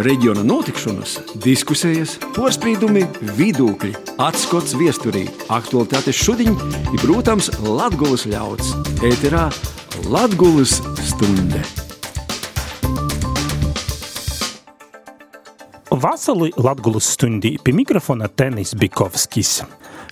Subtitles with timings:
[0.00, 3.04] reģiona notikšanas, diskusijas, porcelāna,
[3.36, 3.92] vidūkļi,
[4.22, 6.56] atskats viesturī, aktuālitātes šodien
[6.92, 8.72] ir, protams, Latvijas ļauds.
[9.04, 9.48] Ēterā
[10.08, 11.62] Latvijas stunde!
[15.92, 19.60] Vasarī Latvijas stundī pie mikrofona Tenis Bikovskis.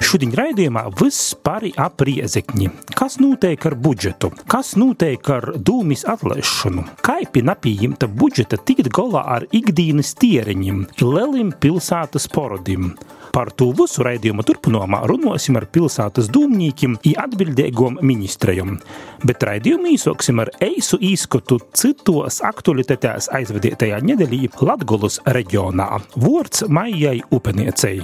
[0.01, 2.71] Šodien raidījumā viss pāri ap riezekņi.
[2.97, 4.31] Kas notiek ar budžetu?
[4.51, 6.87] Kas notiek ar dūmis atlaišanu?
[7.05, 12.95] Kā pie napījumta budžeta tikt galā ar ikdienas tiereņiem, lielim pilsētas porodim?
[13.31, 18.79] Par to visu raidījuma turpinājumā runāsim ar pilsētas dūmniekiem un atbildīgām ministrejām.
[19.23, 25.93] Bet raidījumu īsoksim ar eisu īskatu citos aktualitātēs aizvadītajā nedēļā Latgulas reģionā.
[26.19, 28.01] Vārds Maijai Upeniecei.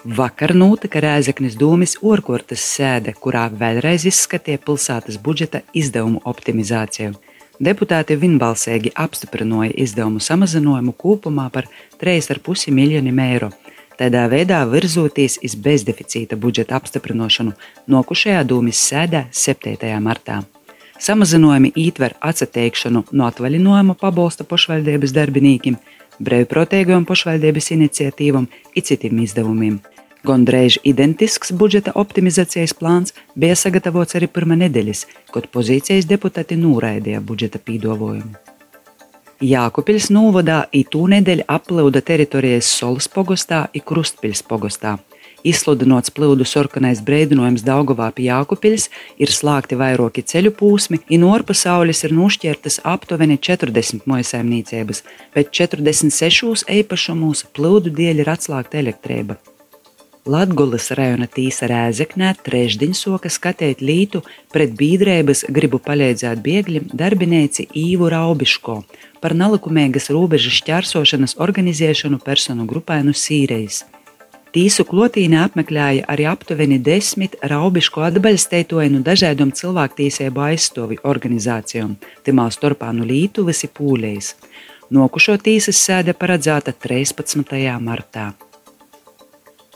[0.00, 7.18] Vakar notika Rēzeknes dūmis Orkortas sēde, kurā vēlreiz izskatīja pilsētas budžeta izdevumu optimizāciju.
[7.60, 11.68] Deputāti vienbalsīgi apstiprināja izdevumu samazinājumu kopumā par
[12.00, 13.50] 3,5 miljoniem eiro.
[14.00, 17.52] Tādā veidā virzoties uz bezdeficīta budžeta apstiprināšanu
[17.92, 19.92] nokušajā dūmis sēdē 7.
[20.00, 20.40] martā.
[20.96, 25.76] Samazinājumi ietver atsateikšanu no atvaļinājuma pabalsta pašvaldības darbiniekiem,
[26.20, 29.80] brīvprātīgajām pašvaldības iniciatīvām un citiem izdevumiem.
[30.26, 37.58] Gondrīz identisks budžeta optimizācijas plāns bija sagatavots arī pirmā nedēļas, kad pozīcijas deputāti noraidīja budžeta
[37.58, 38.36] pīdolojumu.
[39.40, 44.98] Jākupils novadā itū nedēļu aplauda teritorijas Solas pogostā un Krustpils pogostā.
[45.46, 52.04] Izsludinots plūdu sarkanais brīdinājums Daugovā pie Jākupils, ir slēgti vairāki ceļu posmi, un no pasaules
[52.04, 55.04] ir nošķirtas aptuveni 40 mojasēmniecības,
[55.36, 59.38] bet 46 īpašumos plūdu dēļ ir atslēgta elektrība.
[60.28, 64.20] Latgulas rajona tīsa rēzeknē trešdiņ soka skatīt lītu
[64.52, 68.82] pret bīdrēbas gribu palīdzēt biegļiem darbinēci Īvu Raubiško
[69.24, 73.86] par nelikumīgas robežas šķērsošanas organizēšanu personu grupainu Sīrejas.
[74.50, 81.94] Tīsu klotīnē apmeklēja arī aptuveni desmit raubišku atbalstītoju dažādām cilvēktiesību aizstāvju organizācijām,
[82.26, 84.34] timā starpā no Lītuvas un Pūlējas.
[84.90, 87.60] Nokušo tīsas sēde paredzēta 13.
[87.78, 88.32] martā.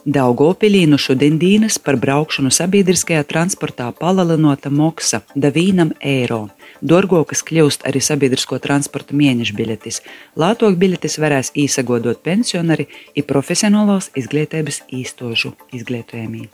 [0.05, 6.43] Daugopilī no šodien dienas par braukšanu sabiedriskajā transportā palielinota maksa 9 eiro.
[6.85, 9.97] Dārgākas kļūst arī sabiedrisko transporta mēneša biļetes.
[10.37, 12.85] Lētāk biļetes varēs īsagodot pensionāri
[13.17, 16.53] un profesionālās izglītības īstožu izglītojumiem.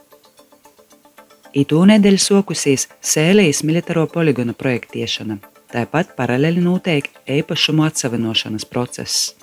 [1.51, 5.41] Itu nedēļu sokusies Sēlijas militāro poligonu projektēšana.
[5.75, 9.40] Tāpat paralēli notiek īpašumu atsevinošanas process.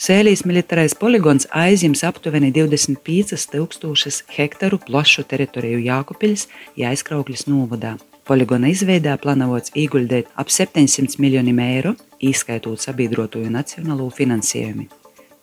[0.00, 6.46] Sēlijas militārais poligons aizņems aptuveni 25,000 hektāru plašu teritoriju Jākupiļas,
[6.80, 7.98] Jāizkraukļas novadā.
[8.24, 14.86] Poligona izveidē plānots ieguldīt ap 700 miljoniem eiro, izskaitot sabiedroto nacionālo finansējumu.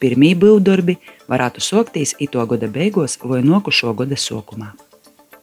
[0.01, 0.95] Pirmie būvdarbi
[1.29, 4.71] varētu sākties ito gada beigās vai nokušo gada sākumā.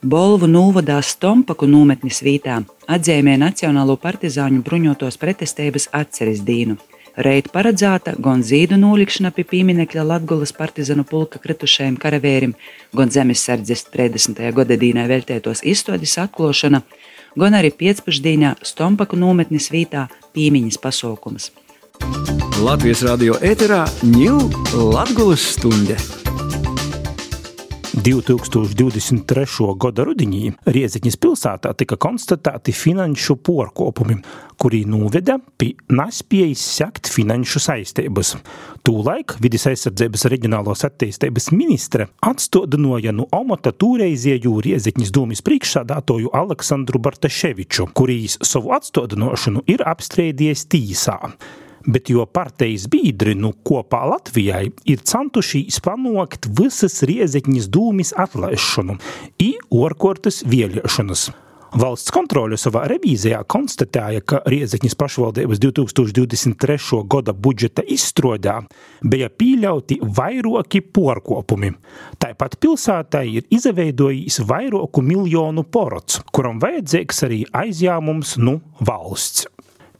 [0.03, 2.58] Bolvu novadā Stompaku nometnes vītā
[2.91, 6.74] atzīmē Nacionālo partizāņu bruņotos pretestības atceres dīnu,
[7.14, 12.56] Reit paredzēta gan zīdu nolikšana pie pieminekļa Latgulas partizanu pulka kritušajiem karavīrim,
[12.91, 14.42] gan zemesardzes 30.
[14.56, 16.82] gadadīnā veltētos izstādes atklāšana,
[17.38, 21.53] gan arī pēcpusdienā Stompaku nometnes vītā piemiņas pasaukums.
[22.58, 26.23] Latvijas radio ēterā ņūl Latgulas stunde.
[27.94, 29.69] 2023.
[29.78, 34.16] gada rudenī Rieziņas pilsētā tika konstatēti finanšu porkopumi,
[34.59, 38.34] kuri noveda pie nespējas sekt finanšu saistības.
[38.84, 47.93] Tūlaik vidas aizsardzības reģionālās attīstības ministre atstādināja no omata tūreizēju Rieziņas dūmis priekšsādātoju Aleksandru Bartaševiču,
[47.94, 51.21] kurīs savu atstādināšanu ir apstrēdies tīsā
[51.87, 58.99] bet jo partijas biedri nu kopā Latvijai ir centušies panākt visas riezekņas dūmis atlaišanu
[59.43, 61.31] i orkortas vēlēšanas.
[61.75, 67.01] Valsts kontrole savā revīzijā konstatēja, ka Riezekņas pašvaldības 2023.
[67.10, 68.60] gada budžeta izstrādē
[69.03, 71.72] bija pieļauti vairāki porkopumi.
[72.22, 79.48] Tāpat pilsētai ir izveidojis vairāku miljonu porots, kuram vajadzīgs arī aizņēmums no valsts.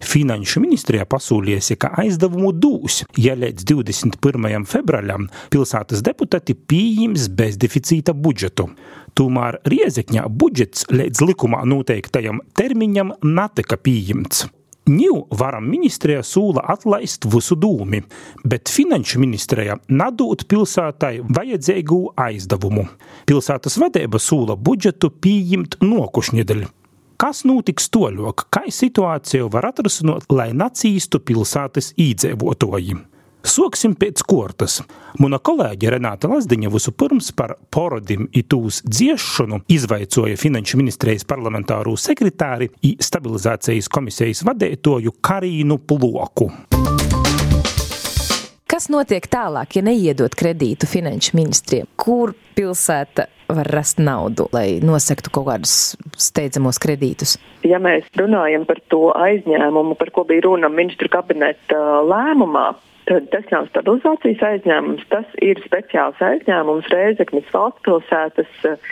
[0.05, 4.67] Finanšu ministrijā pasūliesi, ka aizdevumu dūs, ja līdz 21.
[4.69, 8.69] februārim pilsētas deputāti pieņems bezdeficīta budžetu.
[9.17, 14.45] Tomēr Riezekņā budžets līdz likumā noteiktajam termiņam netika pieņemts.
[14.85, 18.03] Ņū varam ministrijā sūla atlaist visu dūmi,
[18.45, 22.85] bet finanšu ministrijā nadūt pilsētai vajadzīgu aizdevumu.
[23.25, 26.67] Pilsētas vadība sūla budžetu pieņemt nokušņedeļ.
[27.15, 32.97] Kas notiks toļok, kā situāciju var atrasinot, lai nacīstu pilsētas īdzīvotoji?
[33.45, 34.79] Soksim pēc kortas.
[35.21, 42.97] Mana kolēģe Renāta Lazdiņa vispirms par porodim itūs dziešanu izvaicoja Finanšu ministrijas parlamentāru sekretāri i
[42.99, 46.49] stabilizācijas komisijas vadētoju Karīnu Ploku.
[48.75, 51.87] Kas notiek tālāk, ja neiedod kredītu finanšu ministriem?
[52.01, 55.77] Kur pilsēta var rast naudu, lai nosaktu kaut kādus
[56.17, 57.37] steidzamos kredītus?
[57.65, 62.73] Ja mēs runājam par to aizņēmumu, par ko bija runa ministru kabineta lēmumā,
[63.05, 68.87] Tad tas nav stabilizācijas aizņēmums, tas ir speciāls aizņēmums Reizeknas valsts pilsētas eh,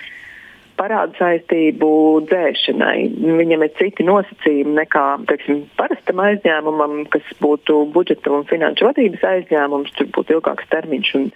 [0.76, 1.88] parādu saistību
[2.28, 2.96] dzēšanai.
[3.40, 9.96] Viņam ir citi nosacījumi nekā teiksim, parastam aizņēmumam, kas būtu budžeta un finanšu vadības aizņēmums,
[9.96, 11.28] tur būtu ilgāks termiņš un,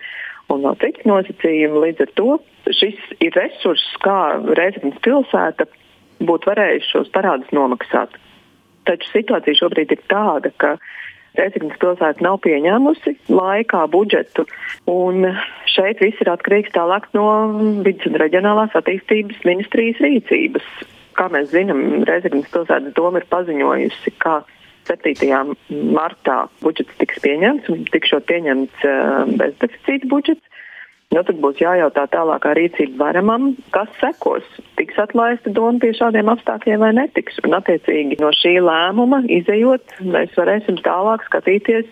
[0.52, 1.82] un vēl citi nosacījumi.
[1.87, 2.28] Līdz ar to
[2.75, 4.19] šis ir resurss, kā
[4.58, 5.69] Reizeknas pilsēta
[6.26, 8.14] būtu varējusi šos parādus nomaksāt.
[8.87, 10.76] Taču situācija šobrīd ir tāda, ka
[11.37, 14.46] Reizeknas pilsēta nav pieņēmusi laikā budžetu.
[14.88, 15.26] Un
[15.69, 17.26] šeit viss ir atkarīgs tālāk no
[17.84, 20.69] vidus un reģionālās attīstības ministrijas rīcības.
[21.16, 24.40] Kā mēs zinām, Reizeknas pilsētas doma ir paziņojusi, ka
[24.88, 25.55] 7.
[25.97, 30.62] martā budžets tiks pieņemts tikšot pieņemts eh, bezdeficīta budžets.
[31.15, 34.47] Nu, tad būs jājautā tālākā rīcība varamam, kas sekos.
[34.77, 37.38] Tiks atlaista doma pie šādiem apstākļiem vai netiks.
[37.47, 41.87] Un, attiecīgi, no šī lēmuma izējot, mēs varēsim tālāk skatīties,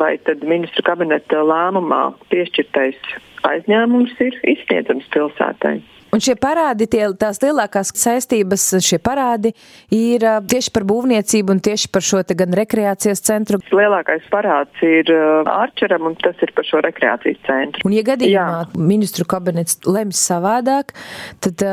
[0.00, 2.02] vai tad ministru kabineta lēmumā
[2.32, 3.12] piešķirtais
[3.44, 5.76] aizņēmums ir izsniedzams pilsētai.
[6.14, 9.50] Un šie parādi, tie, tās lielākās saistības, šie parādi
[9.94, 13.58] ir tieši par būvniecību un tieši par šo gan rekreācijas centru.
[13.74, 15.10] Lielākais parāds ir
[15.50, 17.82] Arčeram un tas ir par šo rekreācijas centru.
[17.88, 18.68] Un, ja gadījumā Jā.
[18.78, 20.94] ministru kabinets lems savādāk,
[21.42, 21.66] tad.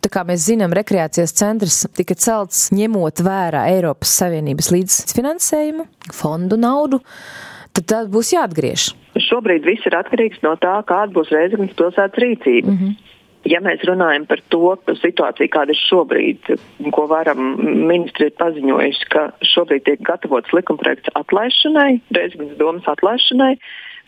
[0.00, 5.84] Tā kā mēs zinām, rekreācijas centrs tika celts ņemot vērā Eiropas Savienības līdzfinansējumu,
[6.16, 7.02] fondu naudu,
[7.76, 8.86] tad tā būs jāatgriež.
[9.26, 12.72] Šobrīd viss ir atkarīgs no tā, kāda būs Reizeknas pilsētas rīcība.
[12.72, 13.10] Mm -hmm.
[13.48, 16.50] Ja mēs runājam par to situāciju, kāda ir šobrīd,
[16.92, 17.54] ko varam
[17.88, 23.54] ministri ir paziņojuši, ka šobrīd tiek gatavots likumprojekts atlaišanai, Reizeknas domas atlaišanai,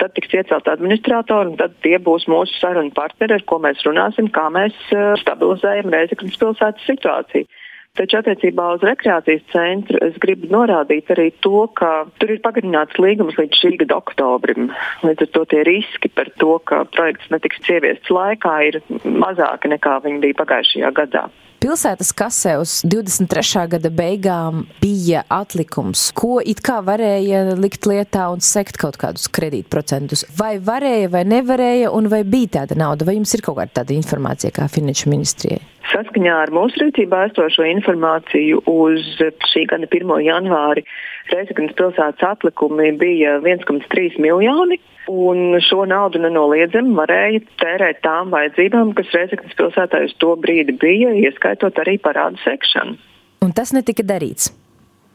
[0.02, 4.28] tad tiks iecelt administratori, un tad tie būs mūsu sarunu partneri, ar ko mēs runāsim,
[4.36, 7.48] kā mēs eh, stabilizējam Reizeknas pilsētas situāciju.
[7.92, 13.36] Taču attiecībā uz rekreācijas centru es gribu norādīt arī to, ka tur ir pagarināts līgums
[13.36, 14.70] līdz šī gada oktobrim.
[15.04, 19.98] Līdz ar to tie riski par to, ka projekts netiks ieviests laikā, ir mazāki nekā
[20.06, 21.26] viņi bija pagājušajā gadā.
[21.62, 23.60] Pilsētas kasē uz 23.
[23.70, 30.24] gada beigām bija atlikums, ko it kā varēja likt lietā un sekt kaut kādus kredītprocentus.
[30.34, 33.94] Vai varēja, vai nevarēja, un vai bija tāda nauda, vai jums ir kaut kāda tāda
[33.94, 35.62] informācija kā finanšu ministrijai?
[35.92, 39.06] Saskaņā ar mūsu rīcībā esošo informāciju uz
[39.52, 40.18] šī gada 1.
[40.26, 40.82] janvāri
[41.30, 44.80] Reizeknas pilsētas atlikumi bija 1,3 miljoni.
[45.10, 51.10] Un šo naudu nenoliedzami varēja tērēt tām vajadzībām, kas Reizeknas pilsētā uz to brīdi bija,
[51.26, 52.98] ieskaitot arī parādu sekšanu.
[53.42, 54.52] Un tas netika darīts.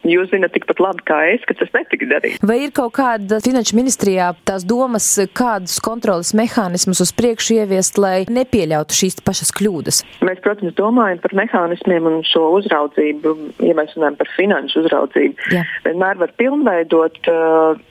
[0.08, 2.42] Jūs zināt tikpat labi kā es, ka tas netika darīts.
[2.48, 8.24] Vai ir kaut kāda finanšu ministrijā tās domas, kādus kontrolas mehānismus uz priekšu ieviest, lai
[8.32, 10.02] nepieļautu šīs pašas kļūdas?
[10.28, 13.36] Mēs, protams, domājam par mehānismiem un šo uzraudzību,
[13.68, 15.50] ja mēs runājam par finanšu uzraudzību.
[15.56, 15.66] Jā.
[15.88, 17.20] Vienmēr var pilnveidot,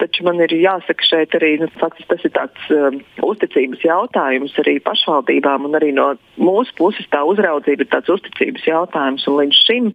[0.00, 2.96] taču man ir jāsaka šeit arī, nu, faktiski tas ir tāds uh,
[3.26, 9.26] uzticības jautājums arī pašvaldībām un arī no mūsu puses tā uzraudzība ir tāds uzticības jautājums.
[9.28, 9.90] Un līdz šim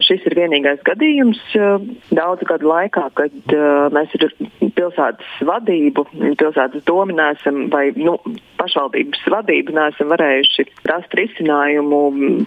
[0.00, 1.40] Šis ir vienīgais gadījums
[2.16, 3.54] daudzu gadu laikā, kad
[3.94, 4.32] mēs ar
[4.78, 6.06] pilsētas vadību,
[6.40, 8.16] pilsētas domu nesam vai nu,
[8.60, 12.00] pašvaldības vadību nesam varējuši rast risinājumu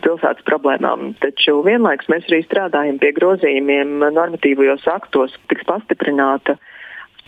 [0.06, 1.14] pilsētas problēmām.
[1.24, 6.58] Taču vienlaikus mēs arī strādājam pie grozījumiem normatīvajos aktos, tiks pastiprināta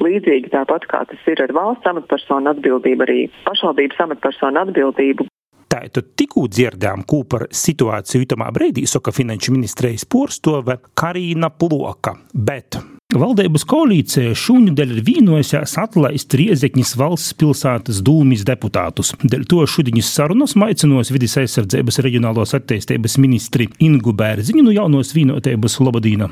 [0.04, 5.30] līdzīgi tāpat kā tas ir ar valsts amatpersonu atbildību, arī pašvaldības amatpersonu atbildību
[5.72, 12.78] Tātad tikko dzirdējām, ko par situāciju tamā brīdī saka finanšu ministrijas porstove Karīna Ploka, bet
[13.16, 19.14] Valdības koalīcija šonadēļ ir vienojusies atlaist Riezekņas valsts pilsētas dūmis deputātus.
[19.22, 25.80] Dēļ to šodienas sarunas maicinos vidis aizsardzības reģionālos attīstības ministri Ingu Bērziņu no jaunos vienotības
[25.86, 26.28] Lobadīna.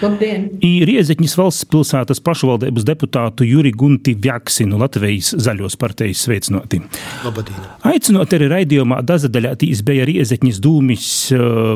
[0.00, 0.46] Labdien!
[0.60, 6.80] Riezeķņas valsts pilsētas pašvaldības deputātu Juri Gunti Vjaksinu Latvijas zaļos partijas sveicinoti.
[7.26, 7.66] Labdien!
[7.90, 11.08] Aicinot arī raidījumā dazadaļātīs bija Riezeķņas dūmis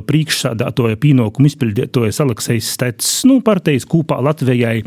[0.09, 4.79] priekšsādātoja pīnokumu izpildītojas Aleksejs Stets, nu, partijas kūpā Latvijai,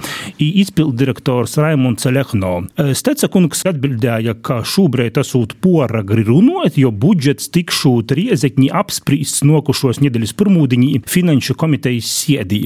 [0.42, 2.56] izpildirektors Raimunds Lehno.
[2.98, 10.34] Steca kungs atbildēja, ka šobrīd esot poragri runot, jo budžets tikšūt Riezeķņi apsprīsts nokušos nedēļas
[10.42, 12.66] pirmūdiņī finanšu komitejas siedī.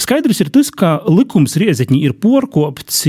[0.00, 3.02] Skaidrs ir tas, ka likums riezekņi ir porkopts,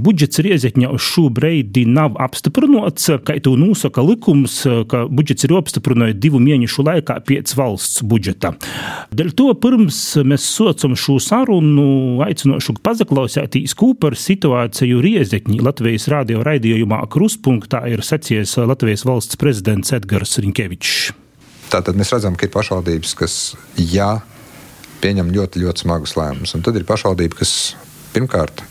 [0.00, 6.18] budžets riezekņa uz šo breidi nav apstiprināts, kā to nosaka likums, ka budžets ir apstiprināts
[6.22, 8.54] divu mēnešu laikā pēc valsts budžeta.
[9.12, 17.02] Dēļ to pirms mēs socam šo sarunu, aicinošu pazaklausētīs kūpar situāciju riezekņi Latvijas radio raidījumā
[17.12, 21.12] Kruspunktā ir sacījis Latvijas valsts prezidents Edgars Rinkevičs.
[21.72, 23.34] Tātad mēs redzam, ka ir pašvaldības, kas
[23.80, 24.18] jā,
[25.02, 26.54] pieņem ļoti, ļoti smagus lēmumus.
[26.62, 27.74] Tad ir pašvaldība, kas
[28.14, 28.62] pirmkārt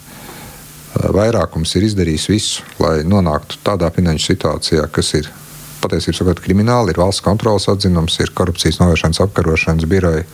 [1.15, 5.29] vairākums ir izdarījis visu, lai nonāktu tādā finanšu situācijā, kas ir
[5.81, 10.25] patiesībā krimināli, ir valsts kontrolas atzinums, ir korupcijas novēršanas apkarošanas biroja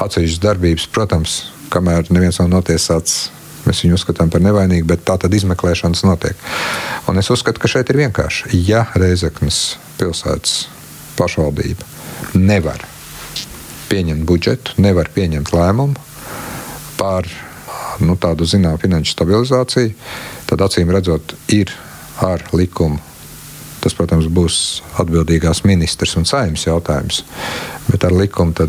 [0.00, 0.86] atsevišķas darbības.
[0.94, 1.38] Protams,
[1.72, 3.28] kamēr neviens nav notiesāts,
[3.68, 6.46] mēs viņu uzskatām par nevainīgu, bet tā tad izmeklēšanas notiek.
[7.10, 10.62] Un es uzskatu, ka šeit ir vienkārši, ja Reizeknas pilsētas
[11.18, 11.84] pašvaldība
[12.38, 12.86] nevar
[13.88, 16.06] pieņemt budžetu, nevar pieņemt lēmumu
[16.98, 17.28] par
[18.02, 19.92] nu, tādu zināmu finanšu stabilizāciju,
[20.48, 21.72] tad acīm redzot, ir
[22.24, 23.00] ar likumu.
[23.78, 27.22] Tas, protams, būs atbildīgās ministrs un saimnes jautājums,
[27.86, 28.66] bet ar likumu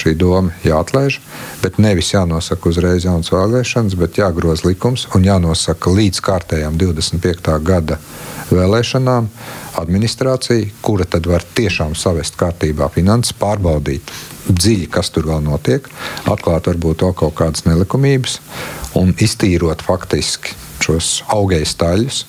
[0.00, 1.18] šī doma jāatlaiž,
[1.62, 7.54] bet nevis jānosaka uzreiz jaunas vēlēšanas, bet jāgroza likums un jānosaka līdz kārtējām 25.
[7.66, 7.98] gada
[8.58, 9.28] vēlēšanām
[9.80, 14.12] administrācija, kura tad var tiešām savest kārtībā finanses, pārbaudīt
[14.50, 15.86] dziļi, kas tur vēl notiek,
[16.30, 18.40] atklāt varbūt vēl kaut kādas nelikumības
[18.98, 22.24] un iztīrot faktiski šos augējas taļus.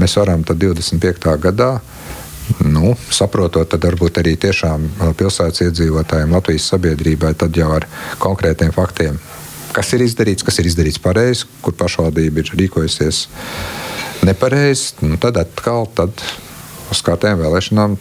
[0.00, 1.36] Mēs varam tad 25.
[1.42, 1.72] gadā
[2.64, 4.88] nu, saprotot, tad varbūt arī tiešām
[5.18, 7.86] pilsētas iedzīvotājiem, Latvijas sabiedrībai, tad jau ar
[8.22, 9.18] konkrētiem faktiem,
[9.76, 13.26] kas ir izdarīts, kas ir izdarīts pareizi, kur pašvaldība ir rīkojusies
[14.26, 16.24] nepareizi, nu, tad atkal tad
[16.92, 17.96] uz kārtējām vēlēšanām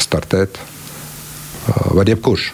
[0.00, 0.58] startēt
[1.94, 2.52] var jebkurš.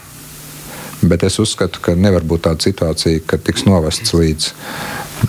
[1.07, 4.49] Bet es uzskatu, ka nevar būt tāda situācija, ka tiks novests līdz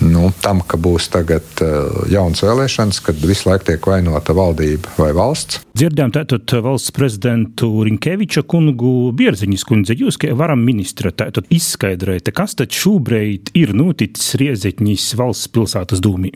[0.04, 5.10] nu, tam, ka būs tagad uh, jauns vēlēšanas, kad visu laiku tiek vainota valdība vai
[5.16, 5.60] valsts.
[5.78, 9.96] Dzirdējām tātad valsts prezidentu Rinkeviča kungu Bierziņas kundze.
[9.98, 16.32] Jūs, kā varam ministra, tātad izskaidrojat, kas tad šobrīd ir noticis Riezeķņas valsts pilsētas dūmī?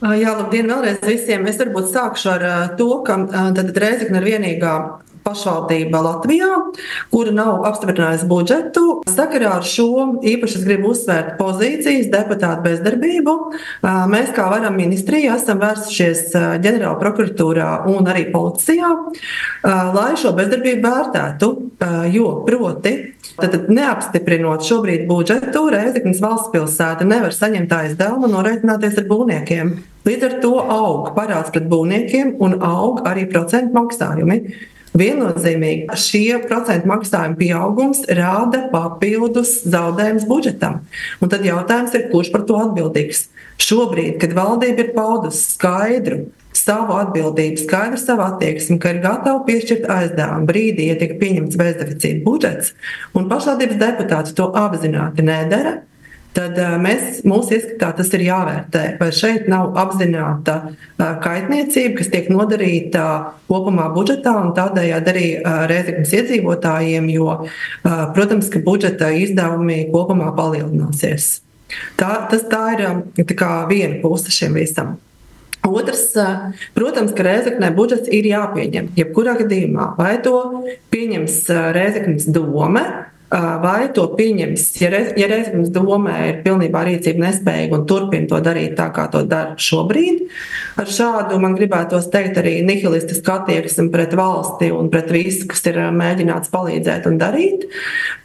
[0.00, 1.44] Jā, labdien vēlreiz visiem.
[1.50, 2.44] Es varbūt sākšu ar
[2.78, 4.74] to, ka Reizekne ir vienīgā
[5.20, 6.48] pašvaldība Latvijā,
[7.12, 8.84] kura nav apstiprinājusi budžetu.
[9.12, 13.36] Sakarā ar šo īpaši es gribu uzsvērt pozīcijas deputātu bezdarbību.
[14.10, 16.32] Mēs, kā varam ministrijā, esam vērsušies
[16.64, 18.94] ģenerāla prokuratūrā un arī policijā,
[19.68, 21.52] lai šo bezdarbību vērtētu,
[22.16, 22.96] jo proti.
[23.38, 29.72] Tad, neapstiprinot šobrīd budžetu, Reizeknas valsts pilsēta nevar saņemt aizdevumu un norēķināties ar būvniekiem.
[30.08, 34.40] Līdz ar to aug parāds pret būvniekiem un aug arī procentu maksājumi.
[35.00, 40.80] Viennozīmīgi šie procentu maksājuma pieaugums rāda papildus zaudējumus budžetam.
[41.22, 43.28] Un tad jautājums ir, kurš par to atbildīgs?
[43.60, 46.24] Šobrīd, kad valdība ir paudusi skaidru
[46.60, 52.24] savu atbildību, skaidru savu attieksmi, ka ir gatava piešķirt aizdevumu brīdī, ja tiek pieņemts bezdeficīta
[52.26, 52.74] budžets,
[53.16, 55.80] un pašvaldības deputāti to apzināti nedara,
[56.36, 60.56] tad mēs, mūsu ieskatā tas ir jāvērtē, vai šeit nav apzināta
[60.98, 63.04] kaitniecība, kas tiek nodarīta
[63.50, 65.26] kopumā budžetā un tādējādi arī
[65.70, 67.36] Reizeknas iedzīvotājiem, jo,
[68.14, 71.40] protams, ka budžeta izdevumi kopumā palielināsies.
[71.98, 74.98] Tā, tas, tā ir tā viena puse šim visam.
[75.68, 76.14] Otrs,
[76.74, 78.94] protams, ka Reizeknē budžets ir jāpieņem.
[78.96, 80.36] Jebkurā gadījumā, vai to
[80.92, 81.42] pieņems
[81.76, 82.84] Reizeknas doma,
[83.30, 88.40] vai to pieņems, ja, reiz, ja Reizeknas domē ir pilnībā rīcība nespējīga un turpina to
[88.42, 90.24] darīt tā, kā to dara šobrīd.
[90.80, 95.78] Ar šādu man gribētos teikt arī nihilistisku attieksmi pret valsti un pret visu, kas ir
[95.94, 97.68] mēģināts palīdzēt un darīt.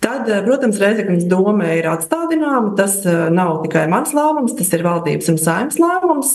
[0.01, 2.73] Tad, protams, Reizeknas doma ir atstādināma.
[2.79, 6.33] Tas nav tikai mans lēmums, tas ir valdības un saimnes lēmums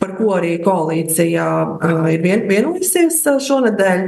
[0.00, 1.48] par ko arī koalīcija
[2.14, 4.06] ir vien, vienojusies šonadēļ.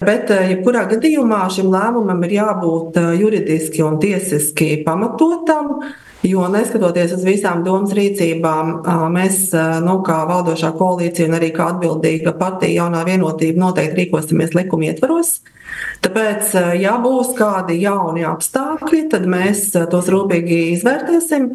[0.00, 5.80] Bet, jebkurā gadījumā šim lēmumam ir jābūt juridiski un tiesiski pamatotam.
[6.24, 8.72] Jo neskatoties uz visām domas rīcībām,
[9.12, 9.46] mēs,
[9.84, 15.38] nu, kā valdošā koalīcija un arī kā atbildīga partija, jaunā vienotība, noteikti rīkosimies likuma ietvaros.
[16.00, 21.48] Tāpēc, ja būs kādi jauni apstākļi, tad mēs tos rūpīgi izvērtēsim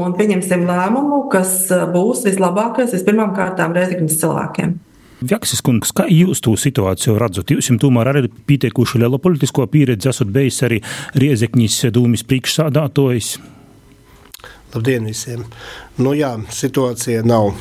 [0.00, 4.78] un pieņemsim lēmumu, kas būs vislabākais vispirmām kārtām Reizeknas cilvēkiem.
[5.20, 7.52] Vjaksis kungs, kā jūs to situāciju redzat?
[7.52, 10.78] Jūs jums tomēr arī pietiekuši liela politisko pieredze, esat bijis arī
[11.20, 13.34] Riezekņas dūmis priekšsādātojs.
[14.72, 15.44] Labdien visiem!
[16.00, 17.52] Nu jā, situācija nav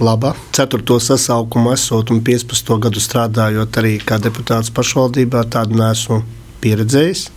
[0.00, 0.34] laba.
[0.52, 6.22] Ceturto sasaukumu esot un 15 gadu strādājot arī kā deputāts pašvaldībā, tādu nesmu
[6.62, 7.28] pieredzējis.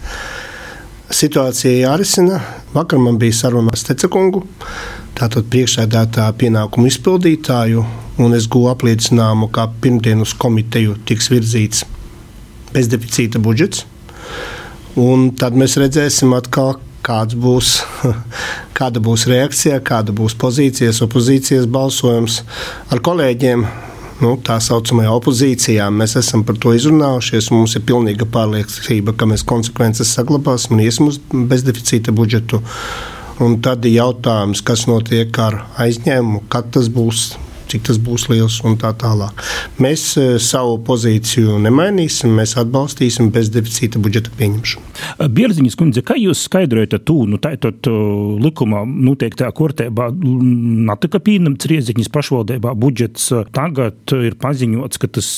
[1.11, 2.39] Situācija jārisina.
[2.73, 4.45] Vakar man bija saruna ar Stecekungu,
[5.17, 7.83] tātad priekšsēdētāju pienākumu izpildītāju,
[8.23, 11.83] un es guvu apliecinājumu, ka pirmdien uz komiteju tiks virzīts
[12.71, 13.83] bezdeficīta budžets.
[14.99, 17.77] Un tad mēs redzēsim atkal, kāds būs,
[18.77, 22.41] kāda būs reakcija, kāda būs pozīcijas, opozīcijas balsojums
[22.91, 23.65] ar kolēģiem.
[24.21, 27.47] Nu, tā saucamajā opozīcijā mēs esam par to izrunājušies.
[27.55, 32.61] Mums ir pilnīga pārliecība, ka mēs konsekvences saglabāsim un iesim uz bezdeficīta budžetu.
[33.41, 37.31] Un tad ir jautājums, kas notiek ar aizņēmumu, kad tas būs
[37.71, 39.43] cik tas būs liels un tā tālāk.
[39.81, 45.29] Mēs e, savu pozīciju nemainīsim, mēs atbalstīsim bezdeficīta budžeta pieņemšanu.
[45.37, 47.39] Bierziņas kundze, kā jūs skaidrojat to, nu
[48.41, 50.09] likumā noteiktā kortībā
[50.91, 55.31] natika pieņemts Rieziņas pašvaldībā budžets, tagad ir paziņots, ka tas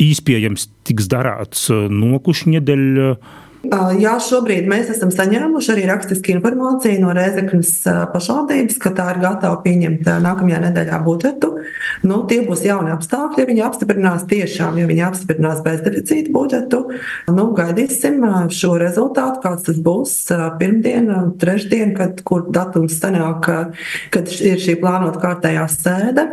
[0.00, 3.12] īspējams tiks darāts nokuši nedēļu
[3.60, 7.74] Jā, šobrīd mēs esam saņēmuši arī rakstisku informāciju no Rēzeknas
[8.08, 11.50] pašvaldības, ka tā ir gatava pieņemt nākamajā nedēļā budžetu.
[12.00, 16.80] Nu, tie būs jauni apstākļi, ja viņi apstiprinās tiešām, ja viņi apstiprinās bezdeficīta budžetu.
[17.28, 18.24] Nu, gaidīsim
[18.56, 20.16] šo rezultātu, kāds tas būs
[20.62, 21.12] pirmdien,
[21.42, 23.52] trešdien, kad, kur datums sanāk,
[24.16, 26.28] kad ir šī plānota kārtējā sēde.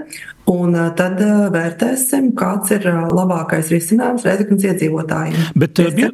[0.47, 1.19] Un tad
[1.51, 5.49] vērtēsim, kāds ir labākais risinājums Reizeknas iedzīvotājiem.
[5.59, 6.13] Bet, bier...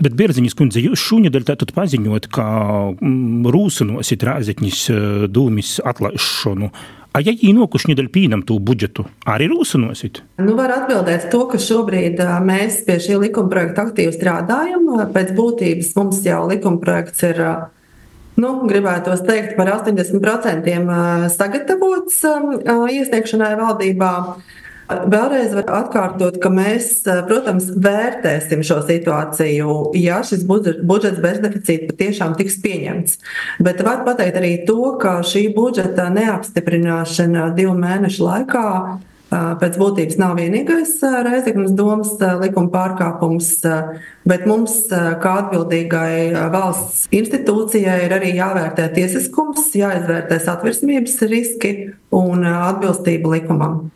[0.00, 2.46] bet Bierziņas kundze, jūs šonadēļ tātad paziņot, ka
[2.94, 4.86] mm, rūsinosit Reizekņas
[5.34, 6.72] dūmis atlaišanu.
[7.16, 10.20] A, ja īnokuši nedēļ pīnam to budžetu, arī rūsinosit?
[10.40, 14.84] Nu, var atbildēt to, ka šobrīd mēs pie šī likuma projekta aktīvi strādājam.
[15.14, 17.40] Pēc būtības mums jau likuma projekts ir
[18.40, 20.78] nu, gribētos teikt, par 80%
[21.34, 22.22] sagatavots
[22.94, 24.12] iesniegšanai valdībā.
[24.88, 32.38] Vēlreiz var atkārtot, ka mēs, protams, vērtēsim šo situāciju, ja šis budžets bez deficīta patiešām
[32.38, 33.18] tiks pieņemts.
[33.60, 38.70] Bet var pateikt arī to, ka šī budžeta neapstiprināšana divu mēnešu laikā
[39.30, 40.94] pēc būtības nav vienīgais
[41.26, 43.50] Reizeknas domas likuma pārkāpums,
[44.28, 51.74] bet mums, kā atbildīgai valsts institūcijai, ir arī jāvērtē tiesiskums, jāizvērtē satversmības riski
[52.14, 53.86] un atbilstība likumam.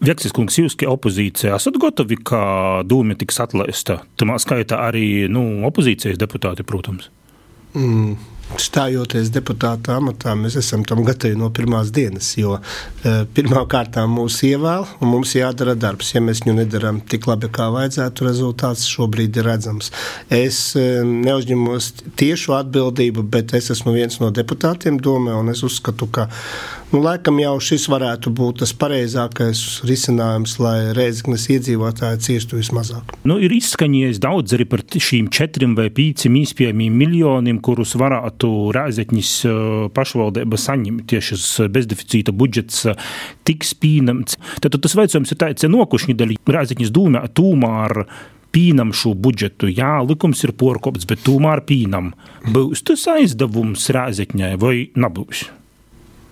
[0.00, 2.40] Veksis kungs, jūs, kā opozīcija, esat gatavi, ka
[2.88, 3.98] dūmi tiks atlaista?
[4.16, 7.10] Tamā skaitā arī nu, opozīcijas deputāti, protams.
[7.76, 8.14] Mm.
[8.58, 14.40] Stājoties deputāta amatā, mēs esam tam gatavi no pirmās dienas, jo e, pirmā kārtā mūs
[14.48, 16.10] ievēl un mums jādara darbs.
[16.16, 19.92] Ja mēs viņu nedarām tik labi, kā vajadzētu, rezultāts šobrīd ir redzams.
[20.34, 26.10] Es e, neuzņemos tiešu atbildību, bet es esmu viens no deputātiem domē, un es uzskatu,
[26.10, 26.26] ka
[26.90, 33.12] Nu, laikam jau šis varētu būt tas pareizākais risinājums, lai Reizeknas iedzīvotāji ciestu vismazāk.
[33.22, 38.39] Nu, ir izskanējis daudz arī par šīm četriem vai pieciem īspējamiem miljoniem, kurus varētu
[38.74, 39.32] Reizekņas
[39.96, 42.86] pašvaldība saņemt tieši uz bezdeficīta budžets
[43.48, 44.40] tiks pieņemts.
[44.64, 48.04] Tad tas veicams ir tāds nokušņi daļa Reizekņas dūmē tūmā ar
[48.54, 49.70] pīnam šo budžetu.
[49.70, 52.12] Jā, likums ir porkops, bet tomēr pīnam.
[52.50, 55.46] Būs tas aizdevums Rēzekņai vai nebūs?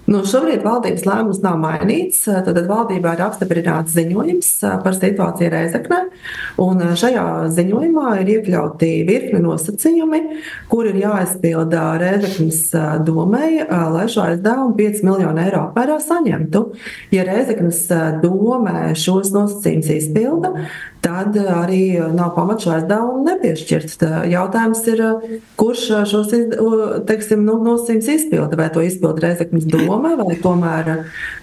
[0.09, 2.23] Nu, šobrīd valdības lēmums nav mainīts.
[2.25, 4.49] Tad valdībā ir apstiprināts ziņojums
[4.81, 5.99] par situāciju Reizeknē.
[7.03, 10.23] Šajā ziņojumā ir iekļauti virkni nosacījumi,
[10.73, 12.63] kur ir jāizpilda Reizeknas
[13.05, 16.65] domai, lai šo aizdevumu 5 miljonu eiro apmērā saņemtu.
[17.13, 17.85] Ja Reizeknas
[18.25, 20.55] domē šos nosacījumus izpilda,
[21.05, 24.09] tad arī nav pamats šo aizdevumu nepiešķirt.
[24.33, 25.05] Jautājums ir,
[25.61, 26.33] kurš šos
[27.13, 30.91] teiksim, nu, nosacījumus izpilda, vai to izpilda Reizeknas doma doma, vai tomēr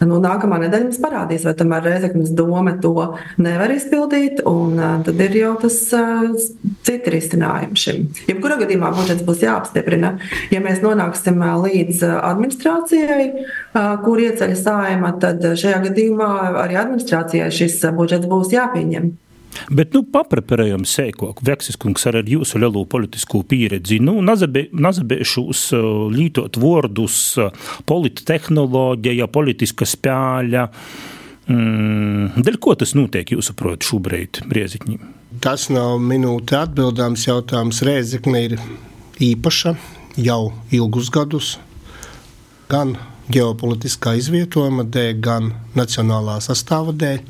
[0.05, 2.93] nu, nākamā nedēļa mums parādīs, vai tomēr Reizeknas doma to
[3.41, 5.77] nevar izpildīt, un tad ir jau tas
[6.85, 8.07] citi risinājumi šim.
[8.29, 10.15] Jebkurā gadījumā budžets būs jāapstiprina.
[10.53, 13.27] Ja mēs nonāksim līdz administrācijai,
[14.05, 16.31] kur ieceļ saima, tad šajā gadījumā
[16.63, 19.13] arī administrācijai šis budžets būs jāpieņem.
[19.69, 26.59] Bet, nu, papreparējam sēkok, Veksis kungs ar, jūsu lielo politisko pieredzi, nu, nazabēšos uh, lītot
[26.61, 27.51] vordus, uh,
[27.89, 30.69] polittehnoloģija, politiska spēļa.
[31.45, 34.97] Mm, dēļ ko tas notiek, jūsuprāt, šobrīd Riezikņī?
[35.43, 37.83] Tas nav minūte atbildāms jautājums.
[37.85, 38.55] Riezikne ir
[39.21, 39.75] īpaša
[40.17, 41.55] jau ilgus gadus.
[42.71, 42.95] Gan
[43.33, 47.21] ģeopolitiskā izvietojuma dēļ, gan nacionālā sastāva dēļ.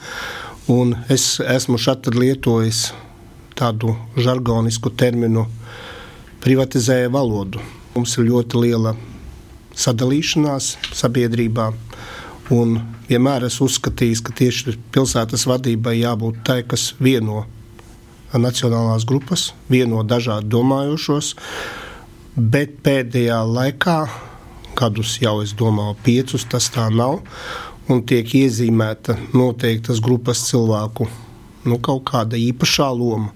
[0.65, 2.87] Un es esmu šeit lietojis
[3.53, 5.43] tādu žargonisku terminu
[6.41, 7.61] privatizēja valodu.
[7.93, 8.95] Mums ir ļoti liela
[9.77, 11.67] sadalīšanās sabiedrībā.
[12.55, 17.43] Un vienmēr esmu uzskatījis, ka tieši pilsētas vadībai jābūt tai, kas vieno
[18.33, 21.35] nacionālās grupas, vieno dažādi domājošos.
[22.35, 23.99] Bet pēdējā laikā,
[24.73, 27.21] gadus jau es domāju, piecus tas tā nav
[27.91, 31.07] un tiek iezīmēta noteiktas grupas cilvēku
[31.65, 33.31] nu, kaut kāda īpašā loma,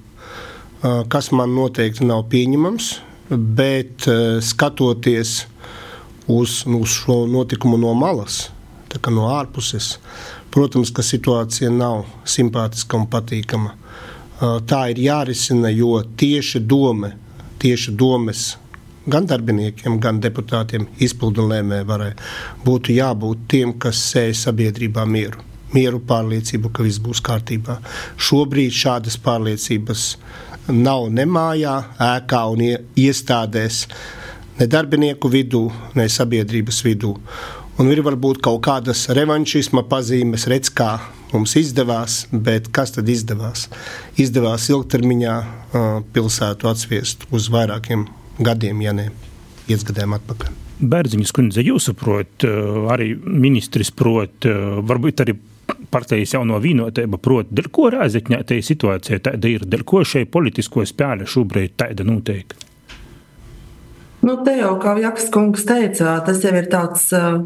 [1.12, 2.90] kas man noteikti nav pieņemams.
[3.30, 4.08] Bet
[4.42, 5.44] skatoties
[6.26, 8.48] uz, uz šo notikumu no malas,
[9.06, 10.00] no ārpuses,
[10.50, 13.76] protams, ka situācija nav simpātiska un patīkama.
[14.40, 17.12] Tā ir jārisina, jo tieši doma,
[17.62, 18.56] tieši domas
[19.12, 22.12] gan darbiniekiem, gan deputātiem, izpildu lēmēji varai
[22.66, 25.46] būtu jābūt tiem, kas sēž sabiedrībā mieru.
[25.74, 27.78] Mieru pārliecību, ka viss būs kārtībā.
[28.18, 30.06] Šobrīd šādas pārliecības
[30.74, 32.66] nav ne mājā, ēkā un
[32.98, 33.84] iestādēs,
[34.60, 37.14] ne darbinieku vidū, ne sabiedrības vidū.
[37.80, 40.98] Un ir varbūt kaut kādas revanšisma pazīmes, redz, kā
[41.32, 43.70] mums izdevās, bet kas tad izdevās?
[44.20, 48.08] Izdevās ilgtermiņā uh, pilsētu atsviest uz vairākiem
[48.40, 49.10] gadiem, ja ne
[49.68, 50.58] piecgadiem atpakaļ.
[50.80, 55.38] Bērziņas kundze, jūs saprotat, eh, arī ministrs prot, eh, varbūt arī
[55.92, 60.86] partijas jauno vienotība, proti, dēļ ko rāzekņā tajā situācijā tāda ir, dēļ ko šai politisko
[60.86, 62.56] spēle šobrīd tāda notiek?
[64.22, 67.46] Nu, te jau, kā Jakas kungs teica, tas jau ir tāds uh,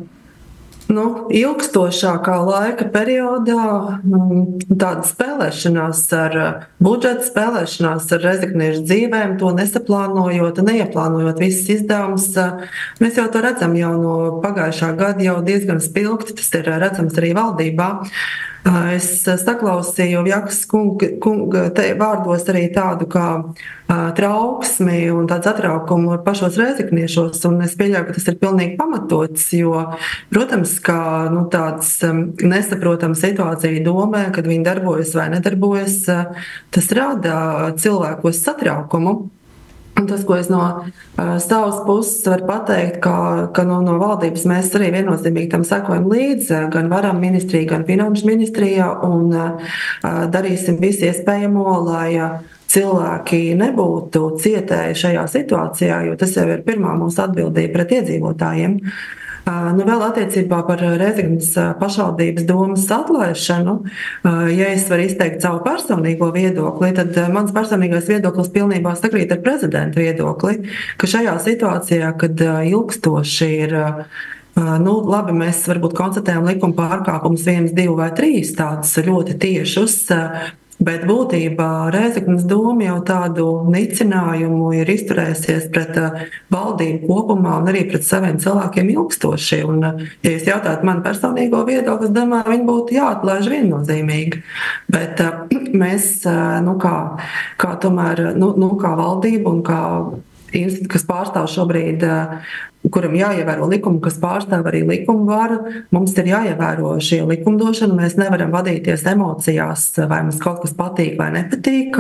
[0.92, 3.66] nu, ilgstošākā laika periodā
[4.02, 12.30] mm, tāda spēlēšanās ar uh, budžetu, spēlēšanās ar rezigniešu dzīvēm, to nesaplānojot, neieplānojot visas izdevumus.
[12.38, 12.64] Uh,
[13.04, 17.22] mēs jau to redzam jau no pagājušā gada, jau diezgan spilgti tas ir uh, redzams
[17.22, 17.92] arī valdībā.
[18.64, 21.66] Es saklausīju Jakas kunga, kunga
[22.00, 23.26] vārdos arī tādu kā
[24.16, 27.44] trauksmi un tādu satraukumu pašos rēzakniešos.
[27.66, 29.84] Es pieļauju, ka tas ir pilnīgi pamatots, jo,
[30.32, 30.98] protams, ka
[31.34, 31.98] nu, tāds
[32.40, 36.00] nesaprotama situācija domē, kad viņi darbojas vai nedarbojas,
[36.72, 39.18] tas rada cilvēkos satraukumu.
[40.00, 43.14] Un tas, ko es no uh, savas puses varu pateikt, ka,
[43.54, 48.28] ka no, no valdības mēs arī viennozīmīgi tam sekojam līdzi, gan varam ministrijā, gan finanšu
[48.32, 49.74] ministrijā, un uh,
[50.34, 52.40] darīsim visu iespējamo, lai uh,
[52.74, 58.80] cilvēki nebūtu cietēji šajā situācijā, jo tas jau ir pirmā mūsu atbildība pret iedzīvotājiem.
[58.82, 63.74] Uh, Nu, vēl attiecībā par Rezignas pašvaldības domas atlaišanu,
[64.56, 70.00] ja es varu izteikt savu personīgo viedokli, tad mans personīgais viedoklis pilnībā sakrīt ar prezidenta
[70.00, 73.76] viedokli, ka šajā situācijā, kad ilgstoši ir
[74.54, 79.96] Nu, labi, mēs varbūt konstatējam likuma pārkāpumus, viens, divi vai trīs tādus ļoti tiešus,
[80.82, 87.84] Bet būtībā Rēzaknes doma jau tādu nicinājumu ir izturējusies pret uh, valdību kopumā un arī
[87.92, 89.62] pret saviem cilvēkiem ilgstoši.
[89.70, 94.42] Un, uh, ja jūs jautājat man personīgo viedokli, es domāju, viņi būtu jāatlaiž viennozīmīgi.
[94.94, 95.46] Bet uh,
[95.84, 96.12] mēs,
[96.66, 96.98] nu kā,
[97.62, 99.82] kā tomēr, nu, nu kā valdība un kā
[100.54, 102.04] institūts, kas pārstāv šobrīd
[102.92, 105.60] kuram jāievēro likumi, kas pārstāv arī likumu varu.
[105.96, 107.96] Mums ir jāievēro šī likumdošana.
[107.96, 111.96] Mēs nevaram vadīties emocijās, vai mums kaut kas patīk vai nepatīk.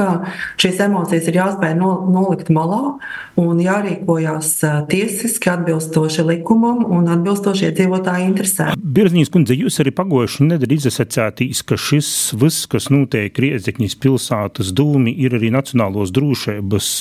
[0.59, 2.97] Šīs emocijas ir jāspēj nolikt malā
[3.39, 4.51] un jārīkojas
[4.91, 8.83] tiesiski atbilstoši likumam un atbilstoši iedzīvotāju interesēm.
[8.93, 15.15] Birznīs kundze, jūs arī pagojuši nedēļu izsacētīs, ka šis viss, kas notiek Riezekņas pilsētas dūmi,
[15.23, 16.91] ir arī nacionālos drošības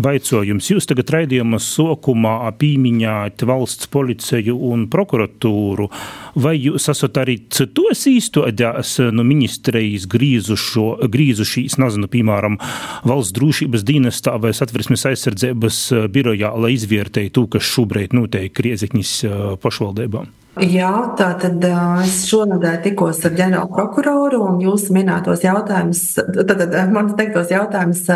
[0.00, 0.70] vaicojums.
[0.72, 5.88] Jūs tagad raidījuma sokumā apīmiņā minējāt valsts policiju un prokuratūru,
[6.36, 12.58] vai jūs esat arī citos īstodās no ministrijas grīzušo, grīzušīs, nezinu, piemēram,
[13.04, 19.22] valsts drošības dienestā vai satversmes aizsardzības birojā, lai izvērtētu to, kas šobrīd notiek Riezekņas
[19.62, 20.45] pašvaldībām?
[20.56, 21.60] Jā, tā tad
[22.00, 26.62] es šonadēļ tikos ar ģenerālu prokuroru un jūsu minētos jautājumus, tad
[26.94, 28.06] manis teiktos jautājumus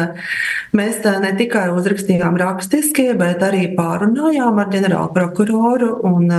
[0.72, 6.33] mēs ne tikai uzrakstījām rakstiski, bet arī pārunājām ar ģenerālu prokuroru un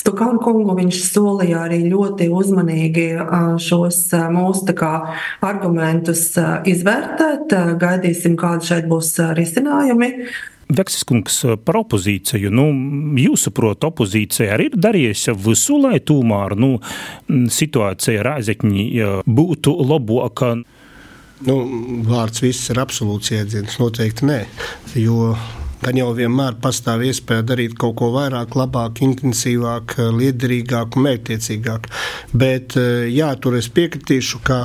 [0.00, 0.78] Stukānu kungu.
[0.80, 3.06] Viņš solīja arī ļoti uzmanīgi
[3.60, 4.00] šos
[4.32, 4.94] mūsu kā,
[5.44, 6.30] argumentus
[6.72, 7.52] izvērtēt.
[7.84, 10.12] Gaidīsim, kādi šeit būs risinājumi.
[10.68, 12.52] Veksiskungs par opozīciju.
[12.54, 12.68] Nu,
[13.20, 16.76] jūsuprāt, opozīcija arī ir darījusi visu, lai tomēr nu,
[17.28, 18.86] situācija Rāzekņī
[19.26, 20.54] būtu labāka.
[21.44, 21.58] Nu,
[22.08, 23.76] vārds viss ir absolūts jēdziens.
[23.82, 24.40] Noteikti nē.
[24.96, 25.34] Jo
[25.84, 31.90] gan jau vienmēr pastāv iespēja darīt kaut ko vairāk, labāk, intensīvāk, liederīgāk un mērķtiecīgāk.
[32.32, 32.78] Bet
[33.12, 34.62] jā, tur es piekritīšu, ka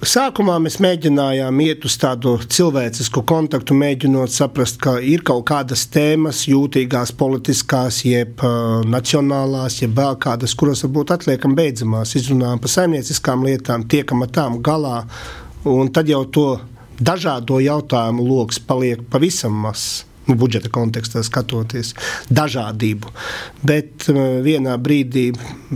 [0.00, 6.46] Sākumā mēs mēģinājām iet uz tādu cilvēcisku kontaktu, mēģinot saprast, ka ir kaut kādas tēmas,
[6.48, 13.44] jūtīgās, politiskās, jeb uh, nacionālās, jeb vēl kādas, kuras varbūt atliekam beidzamās, izrunājam par saimnieciskām
[13.44, 15.02] lietām, tiekam ar tām galā,
[15.68, 16.46] un tad jau to
[16.96, 20.06] dažādo jautājumu lokus paliek pavisam mazs.
[20.30, 21.92] Nu, budžeta kontekstā skatoties
[22.30, 23.12] dažādību.
[23.66, 24.08] Bet
[24.44, 25.30] vienā brīdī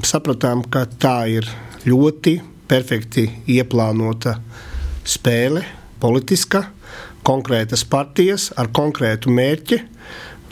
[0.07, 1.49] sapratām, ka tā ir
[1.89, 4.39] ļoti perfekti ieplānota
[5.05, 5.65] spēle,
[6.01, 6.65] politiska,
[7.25, 9.81] konkrētas partijas ar konkrētu mērķi.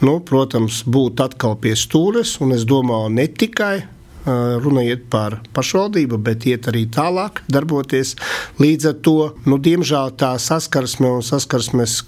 [0.03, 3.77] Nu, protams, būt atkal pie stūres, un es domāju, ne tikai
[4.25, 8.14] runa iet par pašvaldību, bet iet arī tālāk, darboties.
[8.62, 12.03] Līdz ar to, nu, diemžēl, tā saskarsme un saskarsmes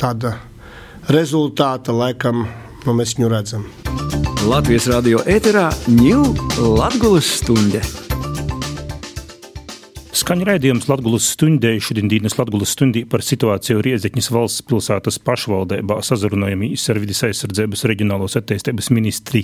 [0.00, 0.36] tāda
[1.12, 2.46] rezultāta laikam
[2.86, 3.66] nu, mēs viņu redzam.
[4.48, 6.32] Latvijas radio ēterā ņūl
[6.76, 8.01] Latvijas stunde.
[10.12, 16.98] Skaņa raidījums Latvijas stundē, šodienas Latvijas stundī par situāciju Riezekņas valsts pilsētas pašvaldībā sazrunājamies ar
[17.00, 19.40] vidas aizsardzības reģionālos attīstības ministri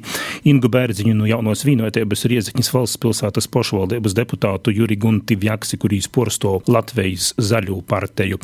[0.51, 6.59] Ingu Bērziņu no jaunos vīnotības Riezekņas valsts pilsētas pašvaldības deputātu Juri Gunti Vjaksi, kurīs porsto
[6.69, 8.37] Latvijas zaļu partiju.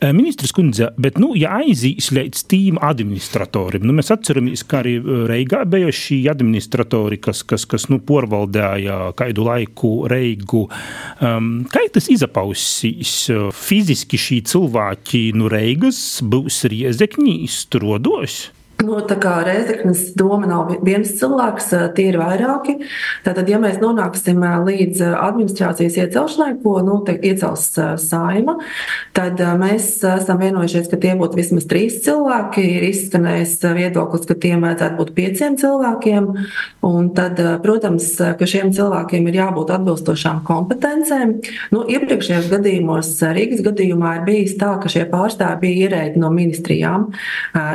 [0.00, 4.96] Eh, ministrs kundze, bet, nu, ja aizīs līdz tīm administratorim, nu, mēs atceramies, ka arī
[4.98, 10.66] eh, Reigā bija šī administratori, kas, kas, kas nu, porvaldēja kaidu laiku Reigu.
[11.22, 13.14] Um, Kā tas izapausīs?
[13.52, 18.38] Fiziski šī cilvēki no Reigas būs riezekņīs, trodos?
[18.78, 22.76] Nu, tā kā Reizeknas doma nav viens cilvēks, tie ir vairāki.
[23.24, 27.64] Tātad, ja mēs nonāksim līdz administrācijas iecelšanai, ko nu, iecels
[27.98, 28.54] saima,
[29.18, 32.62] tad mēs esam vienojušies, ka tie būtu vismaz trīs cilvēki.
[32.78, 36.30] Ir izskanējis viedoklis, ka tiem vajadzētu būt pieciem cilvēkiem.
[36.86, 41.34] Un tad, protams, ka šiem cilvēkiem ir jābūt atbilstošām kompetencēm.
[41.74, 47.10] Nu, iepriekšējos gadījumos, Rīgas gadījumā, ir bijis tā, ka šie pārstāvji bija ierēģi no ministrijām.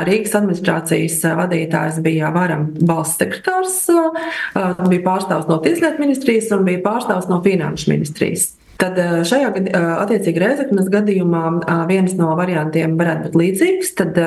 [0.08, 3.78] Rīgas administrācija administrācijas vadītājs bija varam valsts sekretārs,
[4.88, 8.54] bija pārstāvs no Tieslietu ministrijas un bija pārstāvs no Finanšu ministrijas.
[8.78, 9.52] Tad šajā
[10.02, 13.94] attiecīgi Reizeknas gadījumā viens no variantiem varētu būt līdzīgs.
[14.00, 14.18] Tad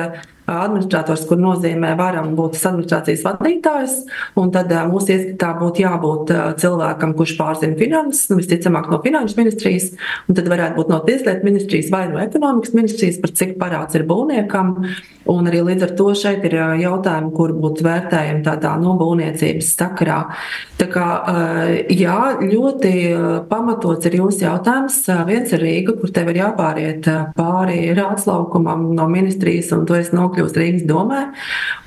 [0.48, 3.96] administrators, kur nozīmē varam būt administrācijas vadītājs,
[4.40, 6.32] un tad mūsu ieskatā būtu jābūt
[6.62, 9.90] cilvēkam, kurš pārzina finanses, nu, visticamāk no finanšu ministrijas,
[10.28, 14.06] un tad varētu būt no tieslietu ministrijas vai no ekonomikas ministrijas, par cik parāds ir
[14.08, 14.74] būvniekam.
[15.28, 20.22] Un arī līdz ar to šeit ir jautājumi, kur būtu vērtējami tādā no būvniecības sakarā.
[20.80, 21.08] Tā kā,
[21.92, 22.92] jā, ļoti
[23.50, 25.02] pamatots ir jūsu jautājums.
[25.28, 30.37] Viens ir Rīga, kur tev ir jāpāriet pāri rādslaukumam no ministrijas, un tu esi nokļuvis
[30.38, 31.22] nokļūst Rīgas domē.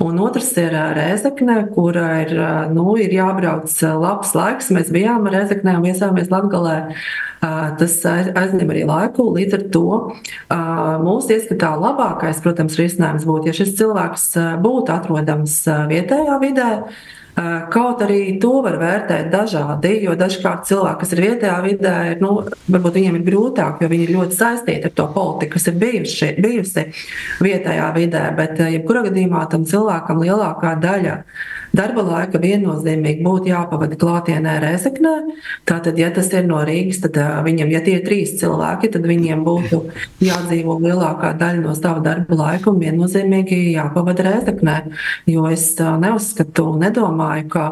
[0.03, 2.33] Un otrs ir Rēzekne, kur ir,
[2.73, 4.71] nu, ir jābrauc labs laiks.
[4.75, 6.77] Mēs bijām Rēzeknē un viesāmies Latgalē.
[7.41, 9.29] Tas aizņem arī laiku.
[9.37, 9.85] Līdz ar to
[11.05, 14.27] mūsu ieskatā labākais, protams, risinājums būtu, ja šis cilvēks
[14.61, 16.69] būtu atrodams vietējā vidē.
[17.71, 22.33] Kaut arī to var vērtēt dažādi, jo dažkārt cilvēki, kas ir vietējā vidē, ir, nu,
[22.67, 26.31] varbūt viņiem ir grūtāk, jo viņi ir ļoti saistīti ar to politiku, kas ir bijuši,
[26.43, 26.85] bijusi
[27.45, 28.25] vietējā vidē.
[28.35, 31.15] Bet, jebkurā gadījumā, tam cilvēkam lielākā daļa
[31.75, 35.13] darba laika viennozīmīgi būtu jāpavada klātienē Rezeknē.
[35.69, 39.43] Tātad, ja tas ir no Rīgas, tad viņam, ja tie ir trīs cilvēki, tad viņiem
[39.47, 39.81] būtu
[40.23, 44.77] jādzīvo lielākā daļa no sava darba laika un viennozīmīgi jāpavada Rezeknē.
[45.31, 47.67] Jo es neuzskatu un nedomāju, ka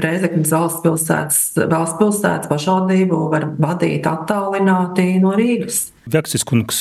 [0.00, 5.91] Rezeknas valsts pilsētas, valsts pilsētas pašvaldību var vadīt attālināti no Rīgas.
[6.10, 6.80] Veksis kungs,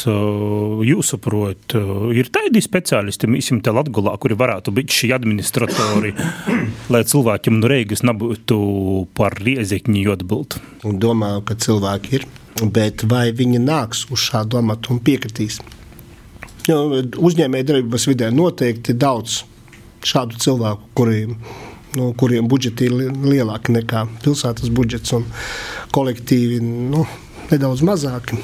[0.81, 1.75] jūsuprāt,
[2.17, 6.15] ir tādi speciālisti, mīsim, te Latgulā, kuri varētu būt šī administratori,
[6.93, 8.57] lai cilvēkiem no Reigas nebūtu
[9.17, 10.57] par riezekņi atbild?
[10.81, 12.25] Domāju, ka cilvēki ir,
[12.73, 15.59] bet vai viņi nāks uz šādu amatu un piekritīs?
[16.71, 19.43] Uzņēmēja darbības vidē noteikti daudz
[20.01, 21.37] šādu cilvēku, kuriem
[21.97, 25.25] no kuriem budžeti ir lielāki nekā pilsētas budžets, un
[25.93, 27.05] kolektīvi nu,
[27.51, 28.39] nedaudz mazāki.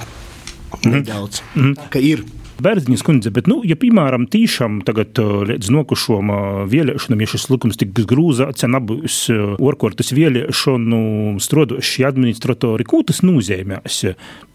[0.83, 0.93] Mhm.
[0.93, 1.41] Nedaudz.
[1.55, 1.89] Mm -hmm.
[1.93, 2.25] Tā ir
[2.57, 6.31] Bērziņas kundze, bet, nu, ja, piemēram, tīšām tagad līdz nokušom
[6.71, 9.17] vēlēšanām, ja šis likums tiks grūzāts, ja nebūs
[9.61, 13.99] orkortas vēlēšanu strodoši administratori, ko tas nozīmēs?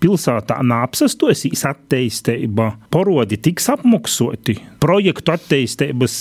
[0.03, 6.17] Pilsētā nāpsastosīs attīstība, porodi tiks apmaksoti, projektu attīstības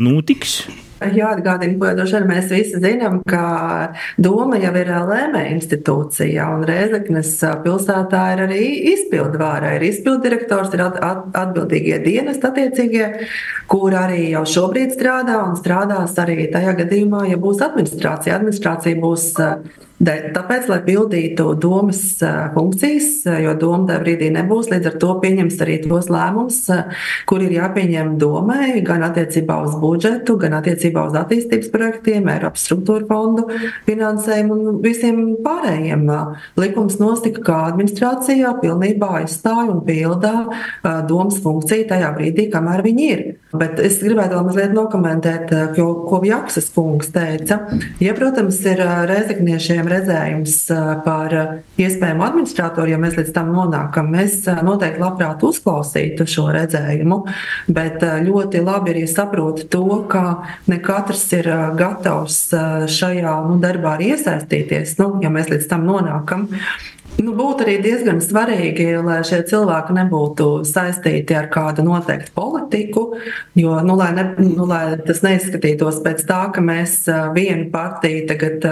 [0.00, 0.62] notiks.
[1.00, 3.44] Jāatgādina, ko droši vien mēs visi zinām, ka
[4.20, 7.32] Doma jau ir lēmēja institūcija, un Rēzeknes
[7.64, 8.60] pilsētā ir arī
[8.92, 13.06] izpildvāra, ir izpilddirektors, ir at, at, atbildīgie dienesti attiecīgie,
[13.70, 18.36] kur arī jau šobrīd strādā un strādās arī tajā gadījumā, ja būs administrācija.
[18.36, 19.30] Administrācija būs
[20.00, 21.98] Tāpēc, lai pildītu domas
[22.54, 26.60] funkcijas, jo doma tajā brīdī nebūs, līdz ar to pieņems arī tos lēmumus,
[27.28, 33.04] kur ir jāpieņem domai, gan attiecībā uz budžetu, gan attiecībā uz attīstības projektiem, Eiropas struktūra
[33.10, 33.44] fondu
[33.84, 36.08] finansējumu un visiem pārējiem.
[36.56, 40.32] Likums nosaka, ka administrācijā pilnībā aizstāja un pildā
[41.12, 43.26] domas funkciju tajā brīdī, kamēr viņi ir.
[43.50, 47.58] Bet es gribētu vēl mazliet nokomentēt, ko, ko Jaksas kungs teica.
[47.98, 50.54] Ja, protams, ir reizekniešiem redzējums
[51.02, 51.34] par
[51.80, 54.12] iespējamu administratoru, ja mēs līdz tam nonākam.
[54.14, 57.18] Mēs noteikti labprāt uzklausītu šo redzējumu,
[57.74, 60.24] bet ļoti labi arī saprotu to, ka
[60.70, 62.38] ne katrs ir gatavs
[63.00, 66.46] šajā nu, darbā arī iesaistīties, nu, ja mēs līdz tam nonākam.
[67.18, 73.02] Nu, būtu arī diezgan svarīgi, lai šie cilvēki nebūtu saistīti ar kādu noteiktu politiku,
[73.58, 77.02] jo nu, lai, ne, nu, lai tas neizskatītos pēc tā, ka mēs
[77.36, 78.68] vienu partiju tagad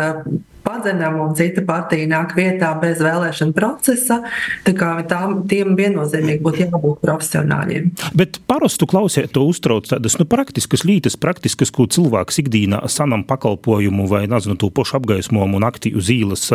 [0.69, 4.21] padzenam un cita partija nāk vietā bez vēlēšana procesa.
[4.67, 7.91] Tā kā tām, tiem viennozīmīgi būtu jābūt profesionāļiem.
[8.19, 14.09] Bet parastu klausēt to uztrauc tādas nu, praktiskas lietas, praktiskas, ko cilvēks ikdīnā sanam pakalpojumu
[14.11, 16.47] vai, nezinu, to pašu apgaismojumu un aktīvu zīles.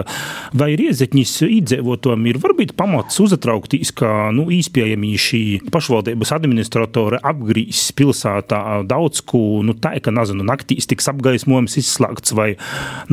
[0.58, 8.84] Vai riezekņis iedzīvotājiem ir varbūt pamats uzatrauktīs, ka, nu, īspējami šī pašvaldības administratore apgrīs pilsētā
[8.89, 12.54] daudz ko, nu, tā, ka, nezinu, naktīs tiks apgaismojums izslēgts vai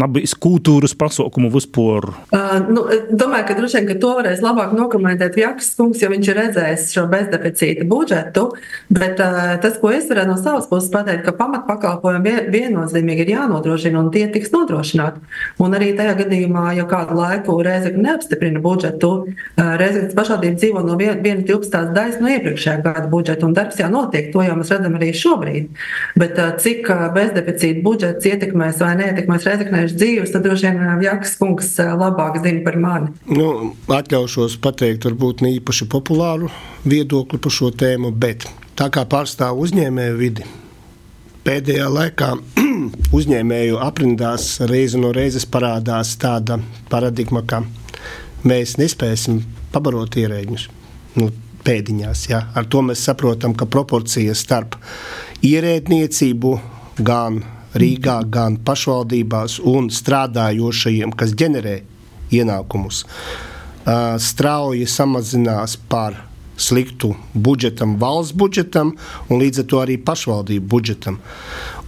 [0.00, 2.10] nabīs kultūras kultūras pasaukumu vispār?
[2.32, 6.28] Uh, nu, domāju, ka droši vien ka to varēs labāk nokomentēt Jakas kungs, jo viņš
[6.28, 8.52] ir redzējis šo bezdeficīta budžetu.
[8.90, 14.00] Bet uh, tas, ko es varētu no savas puses pateikt, ka pamatpakalpojumi viennozīmīgi ir jānodrošina
[14.00, 15.20] un tie tiks nodrošināti.
[15.60, 20.98] Un arī tajā gadījumā, ja kādu laiku Reizekne neapstiprina budžetu, uh, Reizeknes pašvaldība dzīvo no
[21.00, 24.30] vienas tilpstās daļas no iepriekšējā gada budžeta, un darbs jau notiek.
[24.34, 25.70] To jau mēs redzam arī šobrīd.
[26.20, 31.74] Bet uh, cik bezdeficīta budžets ietekmēs vai neietekmēs Reizeknēšu dzīves, tad droši vien Jakas kungs
[31.78, 33.12] labāk zina par mani.
[33.28, 36.50] Nu, atļaušos pateikt, varbūt ne īpaši populāru
[36.84, 40.46] viedokli par šo tēmu, bet tā kā pārstāv uzņēmēju vidi,
[41.46, 42.32] pēdējā laikā
[43.18, 46.60] uzņēmēju aprindās reizi no reizes parādās tāda
[46.92, 47.62] paradigma, ka
[48.46, 49.42] mēs nespēsim
[49.74, 50.66] pabarot ierēģņus.
[51.20, 51.30] Nu,
[51.64, 52.44] pēdiņās, ja?
[52.56, 54.76] Ar to mēs saprotam, ka proporcija starp
[55.46, 56.54] ierēdniecību
[57.04, 57.40] gan
[57.74, 61.76] Rīgā, gan pašvaldībās un strādājošajiem, kas ģenerē
[62.34, 63.04] ienākumus,
[64.20, 66.18] strauji samazinās par
[66.60, 68.94] sliktu budžetam, valsts budžetam
[69.28, 71.20] un līdz ar to arī pašvaldību budžetam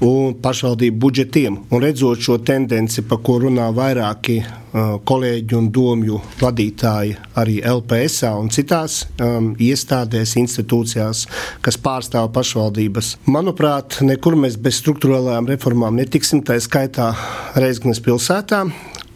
[0.03, 1.59] un pašvaldību budžetiem.
[1.71, 8.25] Un redzot šo tendenci, par ko runā vairāki uh, kolēģi un domju vadītāji arī LPS
[8.33, 11.27] un citās um, iestādēs, institūcijās,
[11.63, 17.13] kas pārstāv pašvaldības, manuprāt, nekur mēs bez struktūrālām reformām netiksim, tā skaitā
[17.55, 18.65] Reizgnes pilsētā.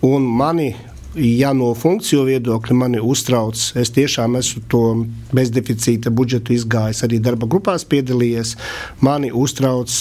[0.06, 0.74] Un mani
[1.16, 4.82] ja no funkciju viedokļa mani uztrauc, es tiešām esmu to
[5.36, 8.56] bezdeficīta budžetu izgājis, arī darba grupās piedalījies.
[9.04, 9.92] Mani uztrauc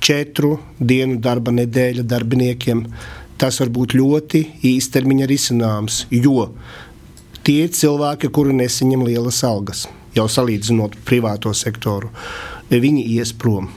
[0.00, 2.84] četru dienu darba nedēļa darbiniekiem.
[3.40, 6.50] Tas var būt ļoti īstermiņa risinājums, jo
[7.46, 12.12] tie cilvēki, kuri nesaņem lielas algas, jau salīdzinot privāto sektoru,
[12.70, 13.70] viņi ies prom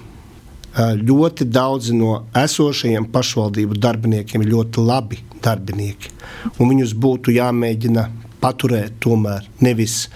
[0.73, 6.11] ļoti daudzi no esošajiem pašvaldību darbiniekiem ļoti labi darbinieki.
[6.59, 8.07] Viņus būtu jāmēģina
[8.43, 10.07] paturēt, tomēr nevis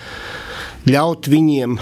[0.87, 1.77] ļaut viņiem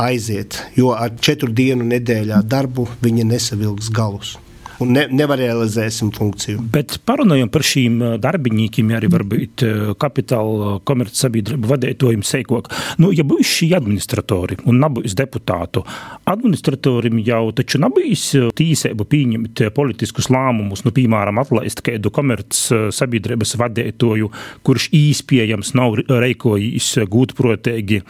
[0.00, 4.36] aiziet, jo ar četru dienu nedēļā darbu viņi nesavilks galus
[4.80, 6.62] un ne, nerealizēsim funkciju.
[6.72, 9.64] Bet parunājot par šīm darbiņiem, arī varbūt
[10.00, 12.70] kapitāla komercsabiedrību vadītājiem seikok.
[13.02, 15.84] Nu, ja būs šī administratori un nebūs deputātu,
[16.30, 18.26] administratorim jau taču nebūs
[18.58, 24.30] tīsība pieņemt politiskus lēmumus, nu, piemēram, atlaist kādu komercsabiedrības vadītāju,
[24.66, 28.02] kurš īspējams nav reikojis gūtprotīgi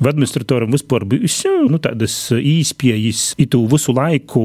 [0.00, 4.44] Vai administratoram vispār bijis nu, tādas īspējas, itu visu laiku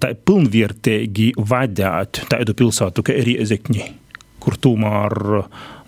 [0.00, 3.86] tā pilnvērtīgi vadīt tādu pilsētu kā Riezekņi,
[4.44, 5.16] kur tomēr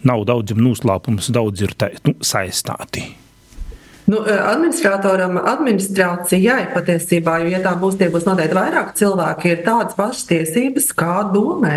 [0.08, 3.21] nav daudziem noslēpums, daudz ir tā, nu, saistāti?
[4.06, 9.60] Nu, eh, administratoram, administrācijai patiesībā, jo, ja tā būs, tie būs noteikti vairāk cilvēki, ir
[9.66, 11.76] tādas pašas tiesības kā domē.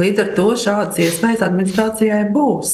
[0.00, 2.72] Līdz ar to šādas iespējas administrācijai būs.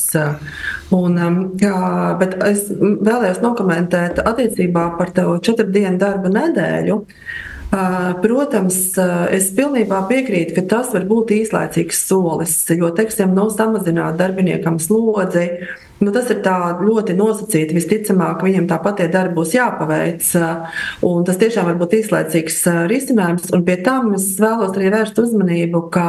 [0.97, 1.81] Un, um, jā,
[2.21, 7.03] bet es vēlējos nokomentēt attiecībā par to četru dienu darba nedēļu.
[8.23, 8.77] Protams,
[9.35, 15.51] es pilnībā piekrītu, ka tas var būt īslaicīgs solis, jo, teiksim, nav samazināt darbiniekam slodzi
[15.97, 17.73] Nu, tas ir ļoti nosacīti.
[17.79, 20.27] Visticamāk, viņam tāpat tie darbi būs jāpaveic.
[21.01, 22.59] Tas tiešām var būt īslaicīgs
[22.92, 23.49] risinājums.
[23.57, 26.09] Un pie tam es vēlos arī vērst uzmanību, ka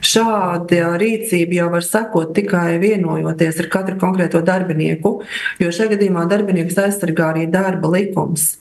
[0.00, 5.18] šāda rīcība jau var sekot tikai vienojoties ar katru konkrēto darbinieku,
[5.60, 8.54] jo šajā gadījumā darbinieks aizsargā arī darba likums.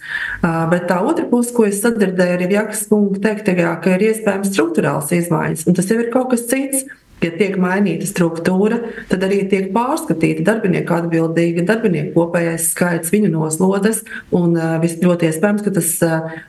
[0.43, 5.15] Bet tā otra puse, ko es sadzirdēju, ir Jakas kunga teiktajā, ka ir iespējams struktūrāls
[5.15, 6.87] izmaiņas, un tas jau ir kaut kas cits.
[7.23, 8.77] Ja tiek mainīta struktūra,
[9.09, 14.03] tad arī tiek pārskatīta darbinieku atbildība, darbinieku kopējais skaits, viņu noslodzes.
[14.37, 15.89] Un ļoti iespējams, ka tas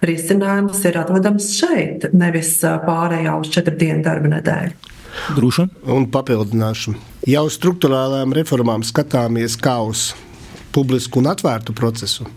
[0.04, 4.94] risinājums ir atrodams šeit, nevis pārējā uz četru dienu darba nedēļu.
[5.38, 5.64] Droši.
[5.88, 6.94] Un papildināšu.
[7.28, 10.10] Jau struktūrālām reformām skatāmies kā uz
[10.76, 12.28] publisku un atvērtu procesu.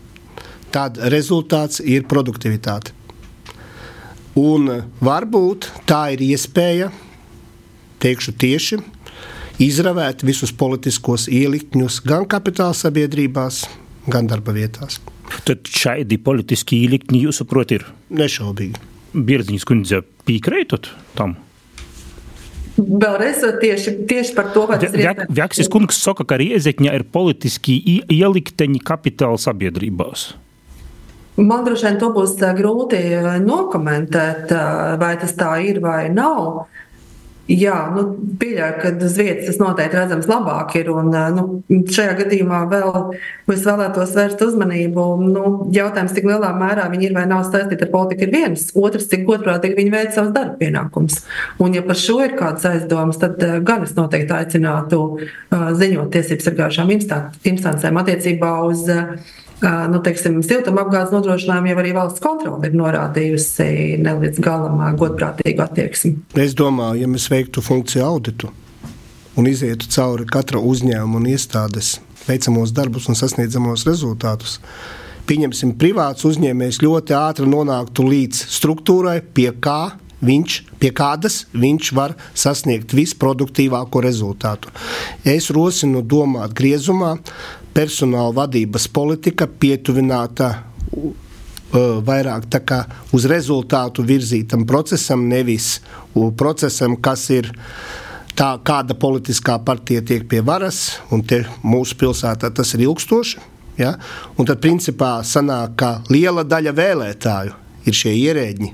[0.72, 2.96] Tad rezultāts ir produktivitāte.
[4.40, 4.70] Un
[5.04, 6.88] varbūt tā ir iespēja
[8.02, 8.80] teikšu tieši,
[9.62, 13.64] izravēt visus politiskos ielikņus gan kapitāla sabiedrībās,
[14.10, 14.99] gan darba vietās.
[15.47, 17.86] Tad šādi politiski ielikņi, jūsuprāt, ir?
[18.12, 18.82] Nešaubīgi.
[19.12, 21.38] Bierziņas kundze piekrītot tam?
[22.82, 25.26] Vēlreiz tieši, tieši par to, vai tas ir.
[25.30, 27.78] Vjaksis kungs saka, ka Riezekņa ir politiski
[28.10, 30.32] ielikteņi kapitāla sabiedrībās.
[31.41, 32.99] Man droši vien to būs grūti
[33.43, 34.52] nokomentēt,
[35.02, 36.66] vai tas tā ir vai nav.
[37.52, 38.04] Jā, nu,
[38.39, 40.91] pieļauju, ka uz vietas tas noteikti redzams labāk ir.
[40.93, 42.91] Un, nu, šajā gadījumā vēl
[43.52, 45.06] es vēlētos vērst uzmanību.
[45.26, 45.43] Nu,
[45.76, 48.70] jautājums, cik lielā mērā viņi ir vai nav saistīti ar politiku, ir viens.
[48.78, 51.20] Otrs, cik godprātīgi viņi veic savus darba pienākumus.
[51.60, 55.04] Un, ja par šo ir kādas aizdomas, tad gan es noteikti aicinātu
[55.52, 58.88] ziņot tiesību sargājušām instancēm attiecībā uz
[59.62, 66.16] nu, teiksim, siltumapgādes nodrošinājumu jau arī valsts kontrole ir norādījusi ne līdz galam godprātīgu attieksmi.
[66.41, 68.51] Es domāju, ja mēs veiktu funkciju auditu
[69.38, 74.59] un izietu cauri katra uzņēmuma un iestādes veicamos darbus un sasniedzamos rezultātus,
[75.30, 82.16] pieņemsim, privāts uzņēmējs ļoti ātri nonāktu līdz struktūrai, pie kā viņš, pie kādas viņš var
[82.38, 84.70] sasniegt visproduktīvāko rezultātu.
[85.26, 87.16] Es rosinu domāt griezumā,
[87.76, 90.52] personāla vadības politika pietuvināta
[92.06, 92.48] vairāk
[93.16, 95.80] uz rezultātu virzītam procesam, nevis
[96.38, 97.52] procesam, kas ir
[98.36, 101.24] tā, kāda politiskā partija tiek pie varas, un
[101.64, 103.40] mūsu pilsētā tas ir ilgstoši.
[103.80, 103.96] Ja?
[104.38, 107.58] Un tad, principā, sanāk, ka liela daļa vēlētāju
[107.88, 108.68] ir šie ierēģi,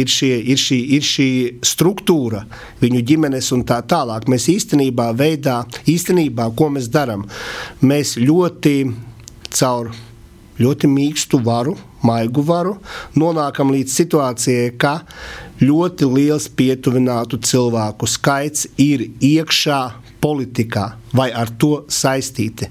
[0.00, 1.30] ir, šie, ir, šī, ir šī
[1.66, 2.44] struktūra,
[2.82, 4.28] viņu ģimenes un tā tālāk.
[4.30, 7.26] Mēs īstenībā veidā, īstenībā, ko mēs darām,
[7.84, 8.76] mēs ļoti
[9.50, 9.92] caur
[10.60, 12.76] ļoti mīkstu varu, maigu varu,
[13.18, 15.00] nonākam līdz situācijai, ka
[15.60, 19.80] ļoti liels pietuvinātu cilvēku skaits ir iekšā
[20.20, 20.86] politikā
[21.16, 22.68] vai ar to saistīti.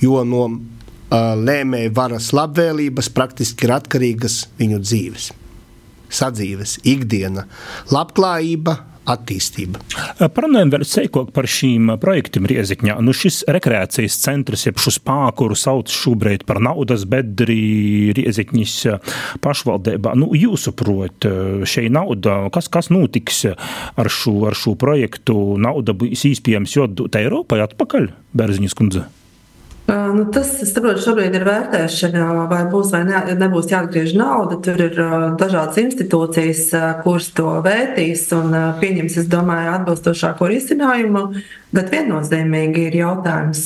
[0.00, 5.32] Jo no uh, lēmēju varas labvēlības praktiski ir atkarīgas viņu dzīves
[6.10, 7.46] sadzīves, ikdiena,
[7.92, 8.78] labklājība,
[9.08, 9.80] attīstība.
[10.34, 12.98] Parunājam vēl seikāk par šīm projektiem Riezikņā.
[13.04, 18.76] Nu, šis rekreācijas centrs, jeb šo spākuru sauc šobrīd par naudas bedri Riezikņas
[19.44, 20.14] pašvaldībā.
[20.18, 21.28] Nu, jūsuprot,
[21.68, 25.38] šī nauda, kas, kas notiks ar šo, ar šo projektu?
[25.60, 29.08] Nauda būs īspējams jodot Eiropai atpakaļ, Bērziņas kundze?
[29.88, 34.58] Nu, tas, es saprotu, šobrīd ir vērtēšana, vai būs vai ne, nebūs jāatgriež nauda.
[34.60, 34.98] Tur ir
[35.40, 36.66] dažādas institūcijas,
[37.06, 41.24] kuras to vērtīs un pieņems, es domāju, atbilstošāko risinājumu.
[41.72, 43.64] Bet viennozīmīgi ir jautājums,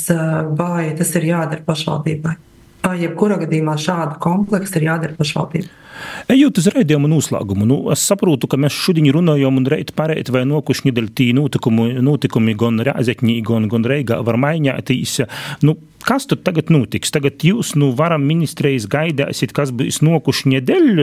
[0.59, 2.39] vai tas ir jādara pašvaldībai.
[2.87, 5.82] Vai jebkurā gadījumā šādu kompleksu ir jādara pašvaldībai.
[6.33, 10.45] Ejot uz raidījuma noslēgumu, nu, es saprotu, ka mēs šodien runājam un reit pārēt vai
[10.49, 15.21] nokuši nedēļ tī notikumi, notikumi gan Rēzekņī, gan, gan Reigā var mainīties.
[15.67, 17.13] Nu, Kas tur tagad notiks?
[17.15, 21.03] Tagad jūs, nu, varam ministrijas gaidāsiet, kas būs nokuši nedēļ,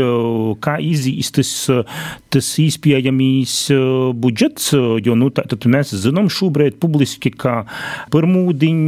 [0.63, 1.51] kā izīs tas,
[2.33, 3.53] tas īspējamīs
[4.19, 7.61] budžets, jo, nu, tā, tad mēs zinām šobrīd publiski, ka
[8.11, 8.81] pirmūdiņ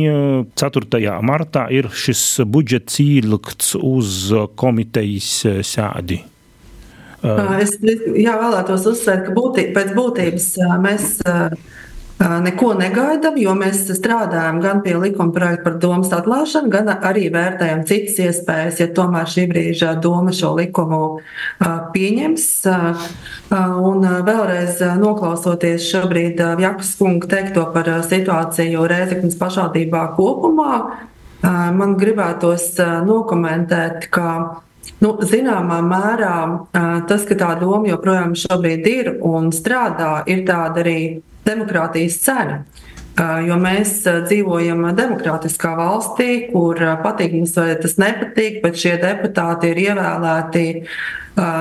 [0.59, 1.03] 4.
[1.23, 5.31] martā ir šis budžets ielikts uz komitejas
[5.63, 6.00] sēdi.
[7.61, 10.47] Es jā, vēlētos uzsvērt, ka būtī, pēc būtības
[10.81, 11.21] mēs
[12.21, 17.83] neko negaidām, jo mēs strādājam gan pie likuma projekta par domas atklāšanu, gan arī vērtējam
[17.89, 21.01] citas iespējas, ja tomēr šī brīža doma šo likumu
[21.93, 22.47] pieņems.
[23.53, 30.73] Un vēlreiz noklausoties šobrīd Jakas kunga teikto par situāciju Rēzeknas pašvaldībā kopumā,
[31.41, 32.75] man gribētos
[33.05, 34.27] nokomentēt, ka
[35.01, 36.35] Nu, zināmā mērā
[37.09, 38.35] tas, ka tā doma joprojām
[38.89, 42.61] ir un strādā, ir tāda arī demokrātijas cena.
[43.45, 49.81] Jo mēs dzīvojam demokrātiskā valstī, kur patīk mums vai tas nepatīk, bet šie deputāti ir
[49.89, 50.65] ievēlēti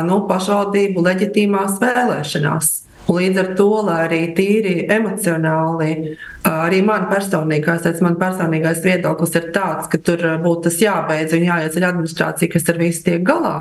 [0.07, 2.71] nu, pašvaldību leģitīmās vēlēšanās.
[3.09, 9.89] Līdz ar to, lai arī tīri emocionāli, arī man personīgais, man personīgais viedoklis ir tāds,
[9.91, 13.57] ka tur būtu tas jābeidz un jāieceļ administrācija, kas ar visu tiek galā.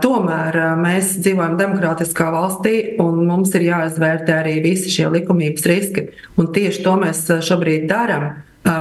[0.00, 2.74] Tomēr mēs dzīvojam demokrātiskā valstī,
[3.04, 6.06] un mums ir jāizvērtē arī visi šie likumības riski.
[6.40, 8.30] Un tieši to mēs šobrīd darām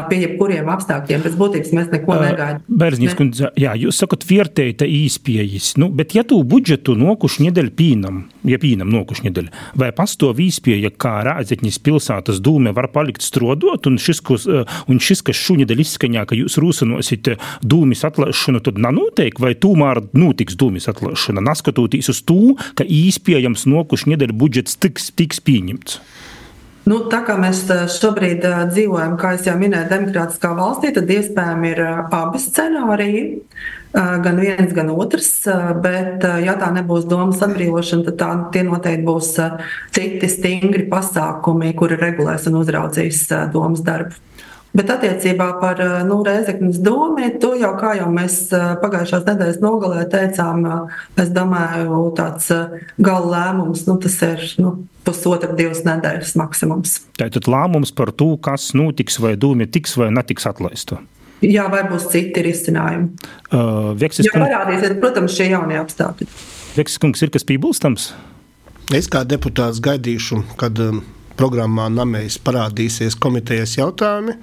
[0.10, 1.24] pie jebkuriem apstākļiem.
[1.26, 2.62] Pēc būtības mēs neko negaidām.
[2.82, 3.18] Bērziņš, ne?
[3.20, 8.60] kundze, jā, jūs sakat, vērtējat īspējas, nu, bet ja tu budžetu nokuši nedēļu pīnam, ja
[8.62, 14.22] pīnam nokuši nedēļu, vai pastāv īspēja, kā Rāzekņas pilsētas dūme var palikt strodot, un šis,
[14.26, 17.34] kas, un šis kas šunedēļ izskaņā, ka jūs rūsinosit
[17.66, 24.14] dūmis atlaišanu, tad nanotiek, vai tūmēr notiks dūmis atlaišana, naskatoties uz to, ka īspējams nokuši
[24.14, 26.02] nedēļu budžets tiks, tiks pieņemts.
[26.88, 27.66] Nu, tā kā mēs
[27.98, 33.24] šobrīd dzīvojam, kā jau minēju, demokrātiskā valstī, tad iespējami ir abi scenāriji.
[33.98, 35.32] Gan viens, gan otrs,
[35.84, 39.32] bet, ja tā nebūs domas atbrīvošana, tad tā, tie noteikti būs
[39.96, 43.26] citi stingri pasākumi, kuri regulēs un uzraudzīs
[43.56, 44.20] domas darbu.
[44.78, 48.44] Bet attiecībā par nu, Reizeknas domu, to jau kā jau mēs
[48.84, 50.68] pagājušās nedēļas nogalē teicām,
[51.18, 52.52] es domāju, tāds
[53.02, 54.76] gala lēmums, nu, tas ir nu,
[55.08, 56.98] pusotra, divas nedēļas maksimums.
[57.18, 61.02] Tātad lēmums par to, kas notiks, vai dūmi tiks vai netiks atlaista.
[61.46, 63.12] Jā, vai būs citi risinājumi.
[63.54, 66.26] Uh, Veksis, Jā, parādīsies, protams, šie jaunie apstākļi.
[66.78, 68.10] Veksis kungs ir kas piebilstams?
[68.96, 71.04] Es kā deputāts gaidīšu, kad um,
[71.40, 74.38] programmā Namējas parādīsies komitejas jautājumi.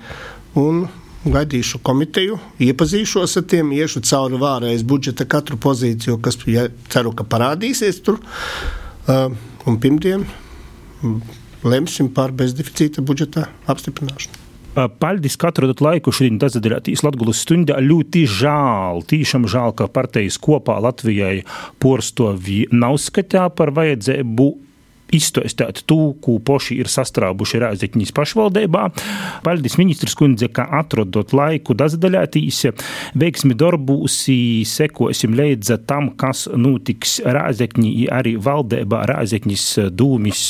[1.25, 7.25] Gaidīšu komiteju, iepazīšos ar tiem, iešu cauri vārējas budžeta katru pozīciju, kas ja, ceru, ka
[7.25, 8.19] parādīsies tur.
[9.09, 9.33] Uh,
[9.65, 10.27] un pirmdien
[11.65, 14.43] lemsim par bezdeficīta budžeta apstiprināšanu.
[14.75, 17.77] Paldies, ka atrodat laiku šodien dazadarētīs Latgulas stundā.
[17.79, 21.45] Ļoti žēl, tīšām žēl, ka partijas kopā Latvijai
[21.83, 24.49] porstovi nav skatā par vajadzību
[25.15, 28.85] izstāstīt to, ko poši ir sastrābuši Rāzekņas pašvaldībā.
[29.45, 32.61] Paldies, ministrs kundze, ka atrodot laiku daždaļātīs,
[33.19, 34.37] veiksmi darbūsi,
[34.69, 40.43] sekosim līdz tam, kas notiks Rāzekņī, arī valdībā Rāzekņas dūmis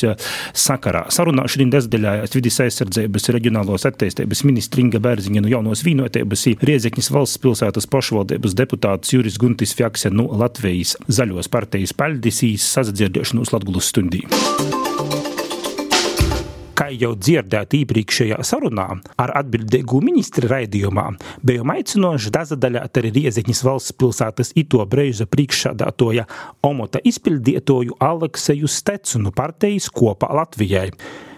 [0.65, 1.07] sakarā.
[1.15, 7.41] Sarunā šodien daždaļājās vidis aizsardzības reģionālos attīstības ministra Inga Bērziņa no jaunos vīnotības, Riezekņas valsts
[7.43, 14.25] pilsētas pašvaldības deputāts Juris Guntis Fjakse no Latvijas zaļos partijas paldies, sazadzirdēšanos Latgulas stundī.
[16.75, 18.89] Kā jau dzirdēt iepriekšējā sarunā
[19.23, 21.05] ar atbildīgu ministru raidījumā,
[21.47, 26.27] bija aicinoši dazadaļāt arī Rieziņas valsts pilsētas ito breiza priekšsādātoja
[26.67, 30.91] omota izpildītoju Alekseju Stecunu partijas kopā Latvijai.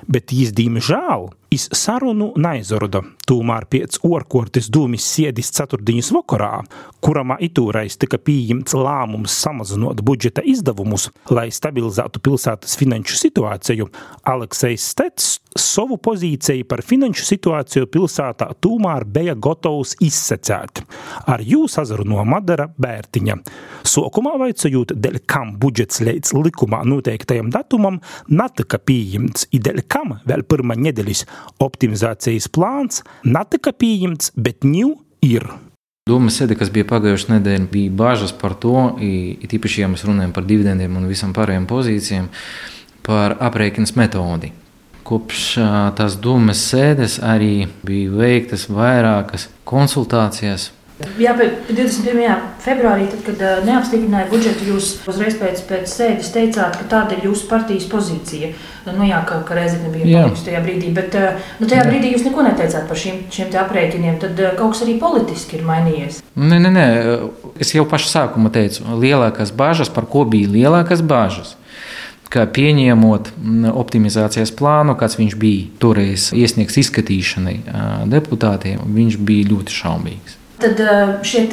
[0.09, 3.03] Bet, diemžēl, iz sarunu neizroda.
[3.27, 6.61] Tomēr pēc orkortes dūmis sēdis ceturtdienas vakarā,
[7.03, 13.91] kuramā itūrais tika pieņemts lēmums samazinot budžeta izdevumus, lai stabilizētu pilsētas finanšu situāciju,
[14.37, 20.83] Aleksejs Stets savu pozīciju par finanšu situāciju pilsētā tomēr bija gatavs izsecēt.
[21.27, 23.39] Ar jūs sazrunā Madara Bērtiņa.
[23.87, 30.45] Sokumā vaicājot, dēļ kam budžets līdz likumā noteiktajam datumam netika pieņemts, i dēļ kam vēl
[30.49, 31.25] pirmā nedēļas
[31.63, 34.91] optimizācijas plāns netika pieņemts, bet ņū
[35.27, 35.49] ir.
[36.07, 40.35] Doma sēde, kas bija pagājušā nedēļa, bija bažas par to, it īpaši, ja mēs runājam
[40.37, 42.29] par dividendiem un visam pārējiem pozīcijām,
[43.07, 44.53] par aprēķināšanas metodi.
[45.07, 45.43] Kopš
[45.99, 50.71] tās domas sēdes arī bija veiktas vairākas konsultācijas
[51.21, 52.23] Jā, bet 21.
[52.65, 57.27] februārī, tad, kad uh, neapstiprināja budžetu, jūs uzreiz pēc, pēc sēdes teicāt, ka tāda ir
[57.29, 58.55] jūsu partijas pozīcija.
[58.87, 62.25] Nu, jā, ka, ka Reizekne bija palikusi tajā brīdī, bet uh, nu, tajā brīdī jūs
[62.25, 64.17] neko neteicāt par šiem, šiem aprēķiniem.
[64.23, 66.23] Tad uh, kaut kas arī politiski ir mainījies.
[66.41, 66.87] Nē, nē, nē.
[67.61, 71.59] Es jau pašā sākumā teicu, lielākās bāžas, par ko bija lielākās bāžas
[72.33, 73.29] ka pieņemot
[73.71, 77.55] optimizācijas plānu, kāds viņš bija toreiz iesniegts izskatīšanai
[78.11, 80.41] deputātiem, viņš bija ļoti šaubīgs.
[80.63, 80.81] Tad
[81.27, 81.47] šie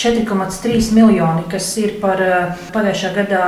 [0.00, 2.20] 4,3 miljoni, kas ir par
[2.74, 3.46] pagājušā gadā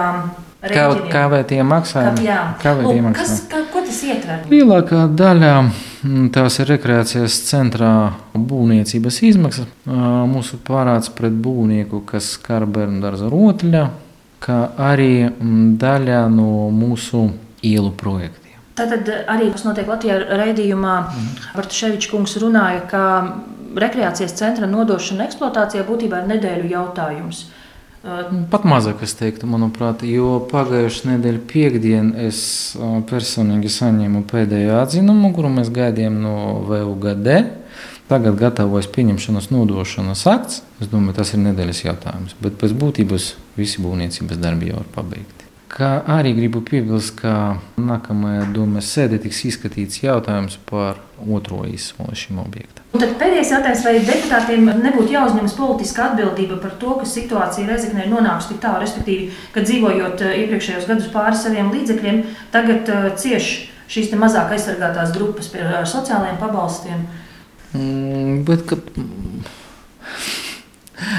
[0.63, 2.23] Kā, kā vai tie maksājumi?
[2.23, 3.17] Jā, kā vai tie maksājumi?
[3.19, 4.45] Kas, kā, ko tas ietver?
[4.47, 5.55] Lielākā daļa
[6.35, 7.91] tās ir rekreācijas centrā
[8.37, 9.73] būvniecības izmaksas.
[10.31, 13.83] Mūsu pārāds pret būvnieku, kas skar bērnu dārza rotaļā,
[14.43, 15.33] kā arī
[15.83, 17.25] daļa no mūsu
[17.67, 18.61] ielu projektiem.
[18.79, 21.33] Tātad arī, kas notiek Latvijā raidījumā, mm.
[21.59, 23.03] Bartaševičs kungs runāja, ka
[23.79, 27.47] rekreācijas centra nodošana eksploatācijā būtībā ir nedēļu jautājums.
[28.51, 32.41] Pat mazāk es teiktu, manuprāt, jo pagājušā nedēļa piekdienā es
[33.07, 37.31] personīgi saņēmu pēdējo atzinumu, kuru mēs gaidījām no VUGD.
[38.11, 40.65] Tagad gatavojas pieņemšanas nodošanas akts.
[40.83, 45.42] Es domāju, tas ir nedēļas jautājums, bet pēc būtības visi būvniecības darbi jau ir pabeigti.
[45.73, 52.43] Kā arī gribu piebilst, ka nākamajā domas sēdē tiks izskatīts jautājums par otro izsoli šim
[52.43, 52.85] objektam.
[52.93, 58.05] Un tad pēdējais jautājums, vai deputātiem nebūtu jāuzņemas politiska atbildība par to, ka situācija Reizeknē
[58.11, 62.21] nonākusi tik tālu, respektīvi, ka dzīvojot eh, iepriekšējos gadus pāri saviem līdzekļiem,
[62.53, 63.51] tagad uh, cieš
[63.93, 67.09] šīs mazāk aizsargātās grupas ar sociālajiem pabalstiem.
[67.73, 68.77] Mm, bet, ka,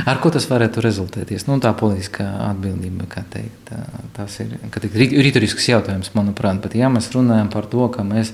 [0.09, 1.47] Ar ko tas varētu rezultēties?
[1.47, 3.73] Nu, tā politiskā atbildība, kā teikt,
[4.15, 4.55] tas ir
[4.93, 6.61] rīturisks jautājums, manuprāt.
[6.63, 8.33] Bet, ja mēs runājam par to, ka mēs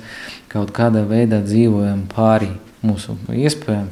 [0.52, 2.52] kaut kādā veidā dzīvojam pāri
[2.86, 3.90] mūsu iespējām,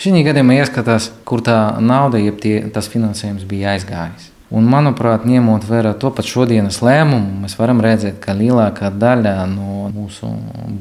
[0.00, 4.30] šī gadījumā ieskatās, kur tā nauda, jeb tie, tas finansējums bija aizgājis.
[4.54, 9.88] Un, manuprāt, ņemot vērā to pat šodienas lēmumu, mēs varam redzēt, ka lielākā daļa no
[9.90, 10.28] mūsu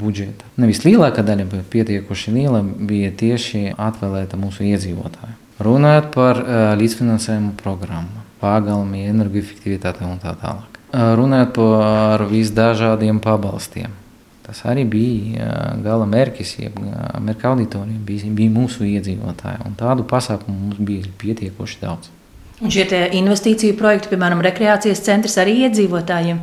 [0.01, 5.42] budžeta, nevis lielākā daļa, bet pietiekoši liela, bija tieši atvēlēta mūsu iedzīvotājiem.
[5.61, 6.39] Runājot par
[6.79, 10.79] līdzfinansējumu programmu, pagalmi, energoefektivitāti un tā tālāk.
[10.93, 13.93] Runājot par visdažādiem pabalstiem.
[14.43, 15.45] Tas arī bija
[15.85, 16.75] gala mērķis, jeb
[17.23, 19.71] mērķa auditorija bija, bija mūsu iedzīvotāji.
[19.79, 22.11] Tādu pasākumu mums bija pietiekoši daudz.
[22.63, 22.85] Un šie
[23.17, 26.37] investīciju projekti, piemēram, rekreācijas centrs arī iedzīvotājiem?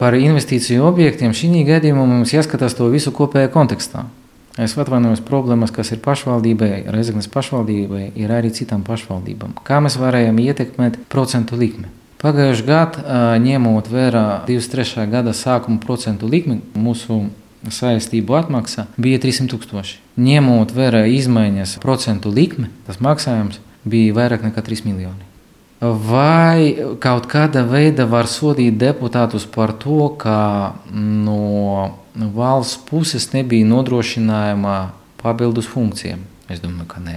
[0.00, 4.06] Par investīciju objektiem šī gadījumā mums jāskatās to visu kopējā kontekstā.
[4.54, 9.56] Es atvainojos, problēmas, kas ir pašvaldībai, Reizeknas pašvaldībai, ir arī citām pašvaldībām.
[9.66, 11.90] Kā mēs varējām ietekmēt procentu likmi?
[12.22, 15.08] Pagājušajā gadā, ņemot vērā 23.
[15.10, 17.24] gada sākuma procentu likmi, mūsu
[17.66, 19.98] saistību atmaksa bija 300 tūkstoši.
[20.22, 25.33] Ņemot vērā izmaiņas procentu likmi, tas maksājums bija vairāk nekā 3 miljoni.
[25.80, 34.76] Vai kaut kāda veida var sodīt deputātus par to, ka no valsts puses nebija nodrošinājuma
[35.20, 36.22] papildus funkcijām?
[36.48, 37.16] Es domāju, ka nē.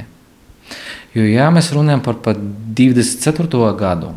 [1.13, 2.39] Jo, ja mēs runājam par pat
[2.75, 3.61] 24.
[3.77, 4.11] gadu,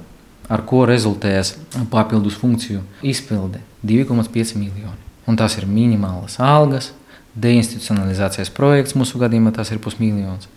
[0.51, 1.55] ar ko rezultējas
[1.93, 4.99] papildus funkciju izpilde- 2,5 miljoni.
[5.27, 6.93] Un tas ir minimālas algas,
[7.37, 10.49] deinstitucionalizācijas projekts, mūsu gadījumā tas ir pusmiljons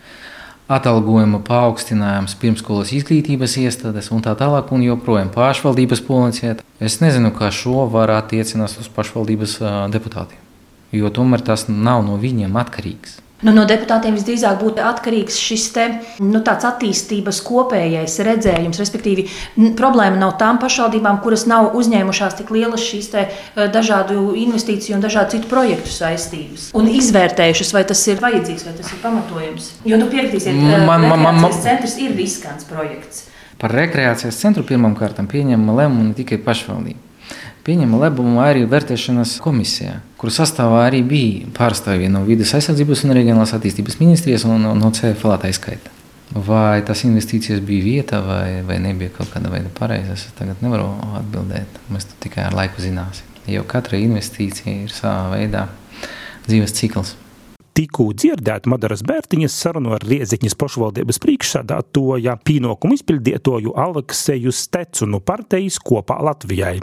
[0.71, 6.57] atalgojuma paaugstinājums pirmskolas izglītības iestādes un tā tālāk, un joprojām pašvaldības policija.
[6.79, 9.59] Es nezinu, kā šo var attiecināt uz pašvaldības
[9.93, 10.39] deputātiem,
[10.95, 13.22] jo tomēr tas nav no viņiem atkarīgs.
[13.43, 15.87] Nu, no deputātiem visdrīzāk būtu atkarīgs šis te,
[16.23, 18.79] nu, attīstības kopējais redzējums.
[18.79, 19.25] Respektīvi,
[19.79, 25.03] problēma nav tām pašvaldībām, kuras nav uzņēmušās tik lielas šīs te, eh, dažādu investīciju un
[25.03, 26.69] dažādu citu projektu saistības.
[26.73, 29.71] Un izvērtējušas, vai tas ir vajadzīgs, vai tas ir pamatojams.
[29.85, 33.27] Jo, nu, piekritīsiet, eh, man, man, man, man, centrs ir riskants projekts.
[33.59, 37.11] Par rekreācijas centru pirmām kārtām pieņēma lēmumu ne tikai pašvaldība
[37.63, 43.51] pieņēma lēmumu arī vērtēšanas komisijā, kur sastāvā arī bija pārstāvji no vidas aizsardzības un reģionālās
[43.57, 45.91] attīstības ministrijas un no CFLA skaita.
[46.47, 50.85] Vai tas investīcijas bija vieta vai, vai nebija kaut kāda veida pareizas, es tagad nevaru
[51.19, 51.75] atbildēt.
[51.91, 53.27] Mēs to tikai ar laiku zināsim.
[53.51, 55.65] Jo katra investīcija ir savā veidā
[56.47, 57.11] dzīves cikls.
[57.75, 66.21] Tikko dzirdēt Madaras Bērtiņas sarunu ar Rieziņas pašvaldības priekšsādātoja pīnokumu izpildītoju Alekseju Stecunu partijas kopā
[66.23, 66.77] Latvijai.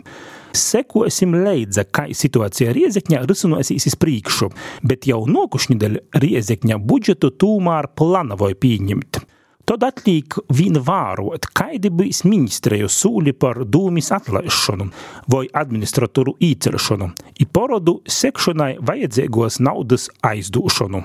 [0.56, 4.50] Sekosim leidza, kā situācija Riezekņā risinosies iz priekšu,
[4.82, 9.22] bet jau nokušņudeļ Riezekņā budžetu tūmār planavoja pieņemt.
[9.70, 14.88] Tad atliek vien vērot, kādi bijis ministriju sūli par dūmis atlaišanu
[15.30, 21.04] vai administratoru īcelšanu, i porodu sekšanai vajadzīgos naudas aizdūšanu.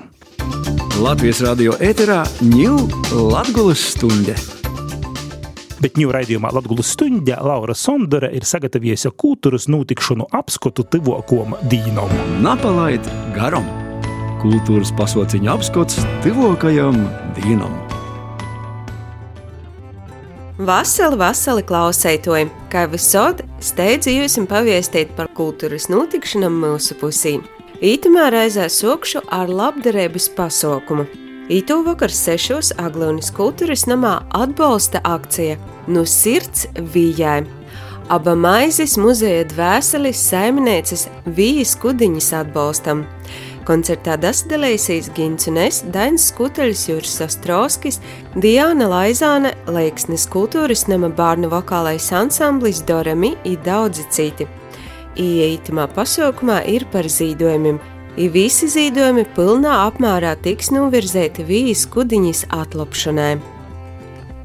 [0.98, 2.86] Latvijas radio ēterā ņūl
[3.30, 4.55] Latgulas stunde.
[5.86, 12.10] Bet ņū raidījumā Latgulas stundē Laura Sondore ir sagatavojusi kultūras notikšanu apskatu tuvokom dīnom.
[12.42, 13.06] Napalaid
[13.36, 13.68] garam!
[14.42, 16.98] Kultūras pasauciņa apskats tuvokajam
[17.36, 17.76] dīnam.
[20.58, 27.36] Vasali, vasali klausētoji, kā visod steidzu jūs paviestīt par kultūras notikšanām mūsu pusī.
[27.78, 31.06] Ītumā reizē sokšu ar labdarības pasaukumu.
[31.46, 37.44] Īto vakar sešos Aglūnas kultūras namā atbalsta akcija No sirds vījai.
[38.12, 43.02] Aba maizes muzeja dvēseles saimnieces Vijas kudiņas atbalstam.
[43.66, 47.98] Koncertā dasdalīsies Gins un es, Dainis Skuteļs, Juris Ostrovskis,
[48.38, 54.46] Diana Laizāne, Leiksnes kultūras nama bērnu vokālais ansamblis Dorami un daudzi citi.
[55.18, 57.80] Ieitamā pasaukumā ir par zīdojumiem,
[58.16, 63.55] I visi zīdojumi pilnā apmērā tiks novirzēti vījas kudiņas atlapšanai.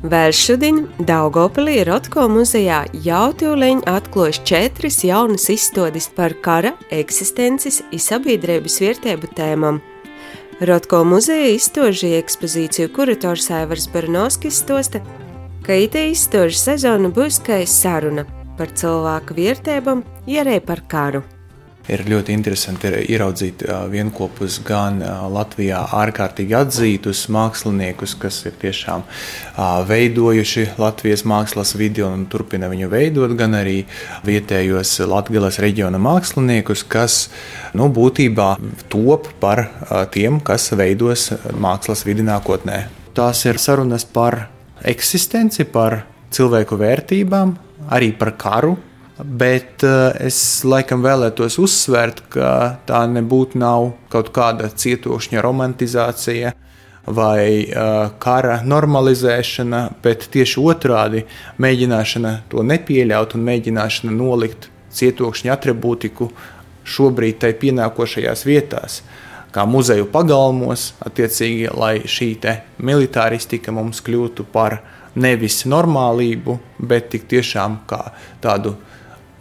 [0.01, 8.79] Vēl šodien Daugopilī Rotko muzejā jautūleņi atklājas četras jaunas izstādes par kara, eksistences un sabiedrības
[8.81, 9.77] vērtību tēmām.
[10.65, 15.03] Rotko muzeja izstāžu ekspozīciju kurators Aivars Barnovskis stosta,
[15.61, 18.25] ka itē izstāžu sezona būs kā saruna
[18.57, 21.21] par cilvēku vērtībām, ja arī par karu
[21.89, 24.99] ir ļoti interesanti ieraudzīt vienopus gan
[25.33, 29.03] Latvijā ārkārtīgi atzītus māksliniekus, kas ir tiešām
[29.89, 33.79] veidojuši Latvijas mākslas vidi un turpina viņu veidot, gan arī
[34.27, 37.17] vietējos Latvijas reģiona māksliniekus, kas
[37.73, 38.53] nu, būtībā
[38.91, 39.65] top par
[40.13, 42.85] tiem, kas veidos mākslas vidi nākotnē.
[43.17, 44.45] Tās ir sarunas par
[44.87, 47.57] eksistenci, par cilvēku vērtībām,
[47.91, 48.77] arī par karu,
[49.25, 53.59] Bet uh, es laikam vēlētos uzsvērt, ka tā nebūtu
[54.09, 56.53] kaut kāda cietokšņa romantizācija
[57.05, 61.25] vai uh, kara normalizēšana, bet tieši otrādi-
[61.63, 66.31] mēģināšana to nepieļaut un mēģināšana nolikt cietokšņa attribūtiku
[66.83, 69.01] šobrīd tai pienākošajās vietās.
[69.51, 72.37] Kā muzeju pagalmos, attiecīgi, lai šī
[72.79, 74.81] militāristika mums kļūtu par
[75.15, 78.77] nevis normālību, bet tik tiešām kā tādu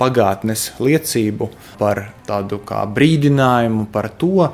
[0.00, 4.48] pagātnes liecību par tādu kā brīdinājumu par to,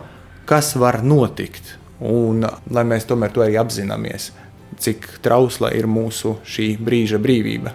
[0.46, 1.76] kas var notikt.
[2.00, 4.30] Un lai mēs tomēr to arī apzināmies,
[4.82, 7.72] cik trausla ir mūsu šī brīža brīvība.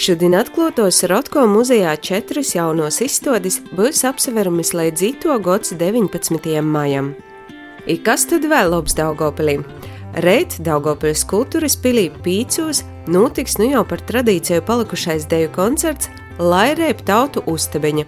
[0.00, 5.40] Šodien atklātos Rotko muzejā četras jaunos izstādes būs apsveramas līdz 2.
[5.44, 6.62] gads 19.
[6.64, 7.14] maijam.
[7.88, 9.58] I kas tad vēl labs Daugopilī?
[10.24, 12.82] Reit Daugopiļas kultūras pilī Pīcūs
[13.12, 16.10] notiks nu jau par tradīciju palikušais deju koncerts
[16.40, 18.06] Lairēp tautu uztabeņa,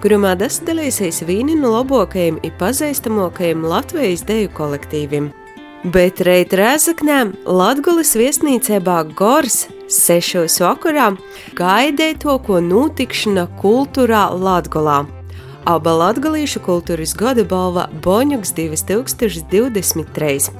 [0.00, 5.30] kurumā dalīsies vīni no labākajiem un pazīstamākajiem Latvijas deju kolektīviem.
[5.84, 11.10] Bet reit rēzaknēm Latgulas viesnīcībā Gors sešos vakarā
[11.58, 15.04] gaidīja to, ko notikšana kultūrā Latgulā.
[15.68, 20.52] Aba latgalīšu kultūras gada balva Boņuks 2023.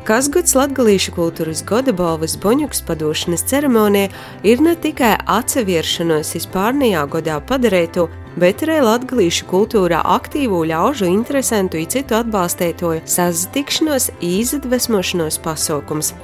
[0.00, 4.08] Kasgads Latvijas kultūras gada balvas Boņuks padošanas ceremonija
[4.48, 8.06] ir ne tikai atsevēršanos vispārnējā godā padarīto,
[8.40, 16.14] bet arī latviešu kultūrā aktīvu ļaužu interesantu un citu atbalstītoju sazatikšanos, izdvesmošanos pasaukums.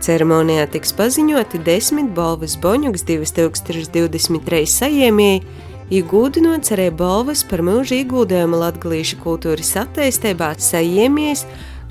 [0.00, 5.44] Ceremonijā tiks paziņoti desmit balvas Boņuks 2023 saņēmēji,
[5.92, 11.44] iegūdinots arī balvas par mūža ieguldījumu latviešu kultūras attīstībā saņēmējs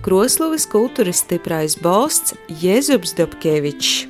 [0.04, 4.10] Kroslovas kultūras stiprais balsts Jēzubs Dobkevičs.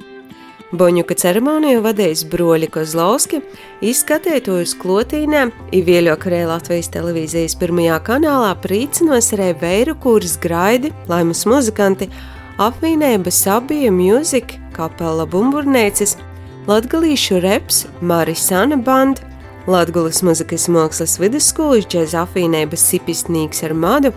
[0.74, 3.44] Boņuka ceremoniju vadījis Broļi Kozlovski,
[3.86, 5.44] izskatītojas klotīnē,
[5.78, 12.10] ivieļok arī Latvijas televīzijas pirmajā kanālā prīcinos arī veiru kūras graidi, laimas muzikanti,
[12.58, 16.18] apvienība Sabija Music, kapela bumburnēcis,
[16.66, 19.22] latgalīšu reps Marisana Band,
[19.64, 24.10] Latgulas muzikas mākslas vidusskolas džēza apvienība Sipistnīgs ar madu,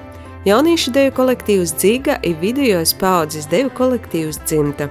[0.47, 4.89] jauniešu deju kolektīvs Dzīga ir vidējos paudzes deju kolektīvs Dzimta.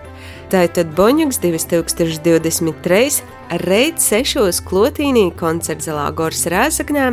[0.51, 3.24] Tātad Boņuks 2023
[3.64, 7.08] reiz sešos klotīnī koncertzalā Gors Rēzaknē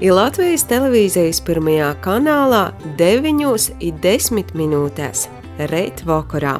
[0.00, 2.64] ir Latvijas televīzijas pirmajā kanālā
[3.00, 5.28] 9,10 minūtēs
[5.72, 6.58] reit vakarā.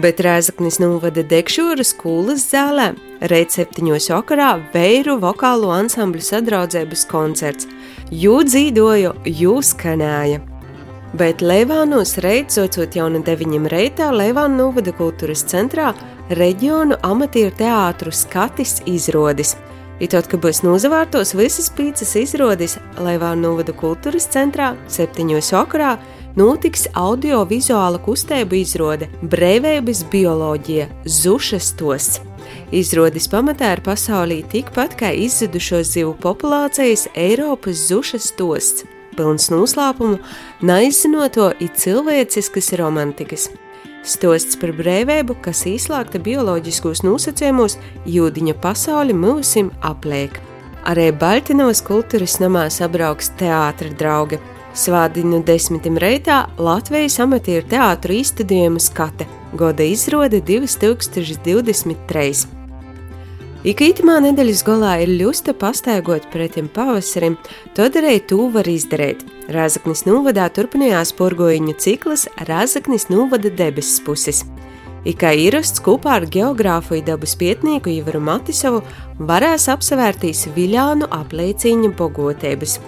[0.00, 2.92] Bet Rēzaknis novada Dekšūras skūlas zālē,
[3.28, 7.68] reit septiņos vakarā veiru vokālo ansambļu sadraudzības koncerts–
[8.10, 10.40] Jū dzīvoju, jūs skanēja.
[11.12, 15.90] Bet Leivānos reizocot jaunu deviņiem reitā Leivānu novada kultūras centrā
[16.32, 19.52] reģionu amatieru teātru skatis izrodis.
[20.02, 25.94] Itot, ka būs nozavārtos visas pīcis izrodis Leivānu novada kultūras centrā septiņos vakarā
[26.40, 32.14] notiks audio-vizuāla kustība izrāde Brīvības bioloģija Zušas tos.
[32.72, 40.16] Izrādes pamatā ir pasaulī tikpat kā izzudušo zivu populācijas Eiropas zušas tosts, pilns noslēpumu,
[40.64, 43.50] naizzinoto it cilvēciskas romantikas.
[44.08, 47.76] Stosts par brīvību, kas izslēgta bioloģiskos nosacījumos,
[48.08, 50.40] jūdiņa pasauli mūsim apliek.
[50.88, 54.40] Arī Baltinovas kultūras namā sabrauks teātra draugi.
[54.72, 59.28] Svādiņu desmitim reitā Latvijas amatieru teātru izstudējumu skate,
[59.60, 62.61] goda izrāde 2023.
[63.62, 67.36] Ikītamā nedēļas galā ir ļusta pastaigot pretim pavasarim,
[67.76, 69.20] to darēja tū var izdarīt.
[69.54, 74.40] Rāzaknis novadā turpinājās porgojiņu cikls Rāzaknis novada debesis puses.
[75.06, 78.82] Ikā īrasts kopā ar geogrāfu dabas pietnieku Ivaru Matisovu
[79.30, 82.80] varēs apsevērtīs Viļānu aplieciņa bogotības.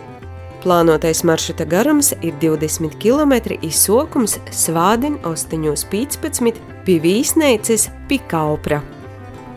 [0.66, 8.82] Plānotais maršruta garums ir 20 km izsokums Svādin 8.15 pie Vīsneices Pikaupra.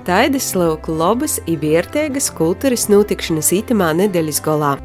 [0.07, 4.77] Taidas lūk lobas iviertēgas kultūras notikšanas itamā nedēļas galā.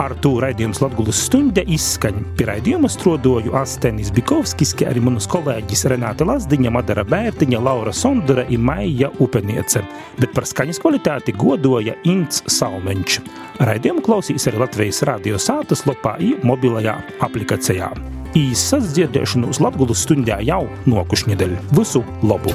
[0.00, 2.22] Ar to raidījums Latvijas stunde izskaņa.
[2.38, 8.46] Pie raidījuma strodoju Astenis Bikovskis, kā arī manas kolēģis Renāte Lazdiņa, Madara Bērtiņa, Laura Sondura
[8.48, 9.84] un Maija Upeniece.
[10.16, 13.18] Bet par skaņas kvalitāti godoja Ints Salmeņš.
[13.60, 16.96] Raidījumu klausīs arī Latvijas radio sātas lopā un mobilajā
[17.26, 17.92] aplikācijā.
[18.36, 21.54] Īsas dzirdēšanos Latvijas stundā jau nokušņedeļ.
[21.78, 22.52] Visu labu!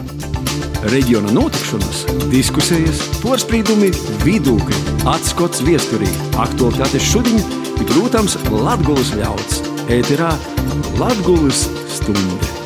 [0.93, 3.89] Reģiona notikšanas, diskusijas, porcelāna,
[4.25, 6.09] vidūkļi, atskats viesturī,
[6.43, 7.41] aktuālitātes šodien,
[7.87, 9.63] protams, Latvijas ļauds.
[9.89, 10.33] Ēterā
[10.99, 11.65] Latvijas
[11.97, 12.62] stunde!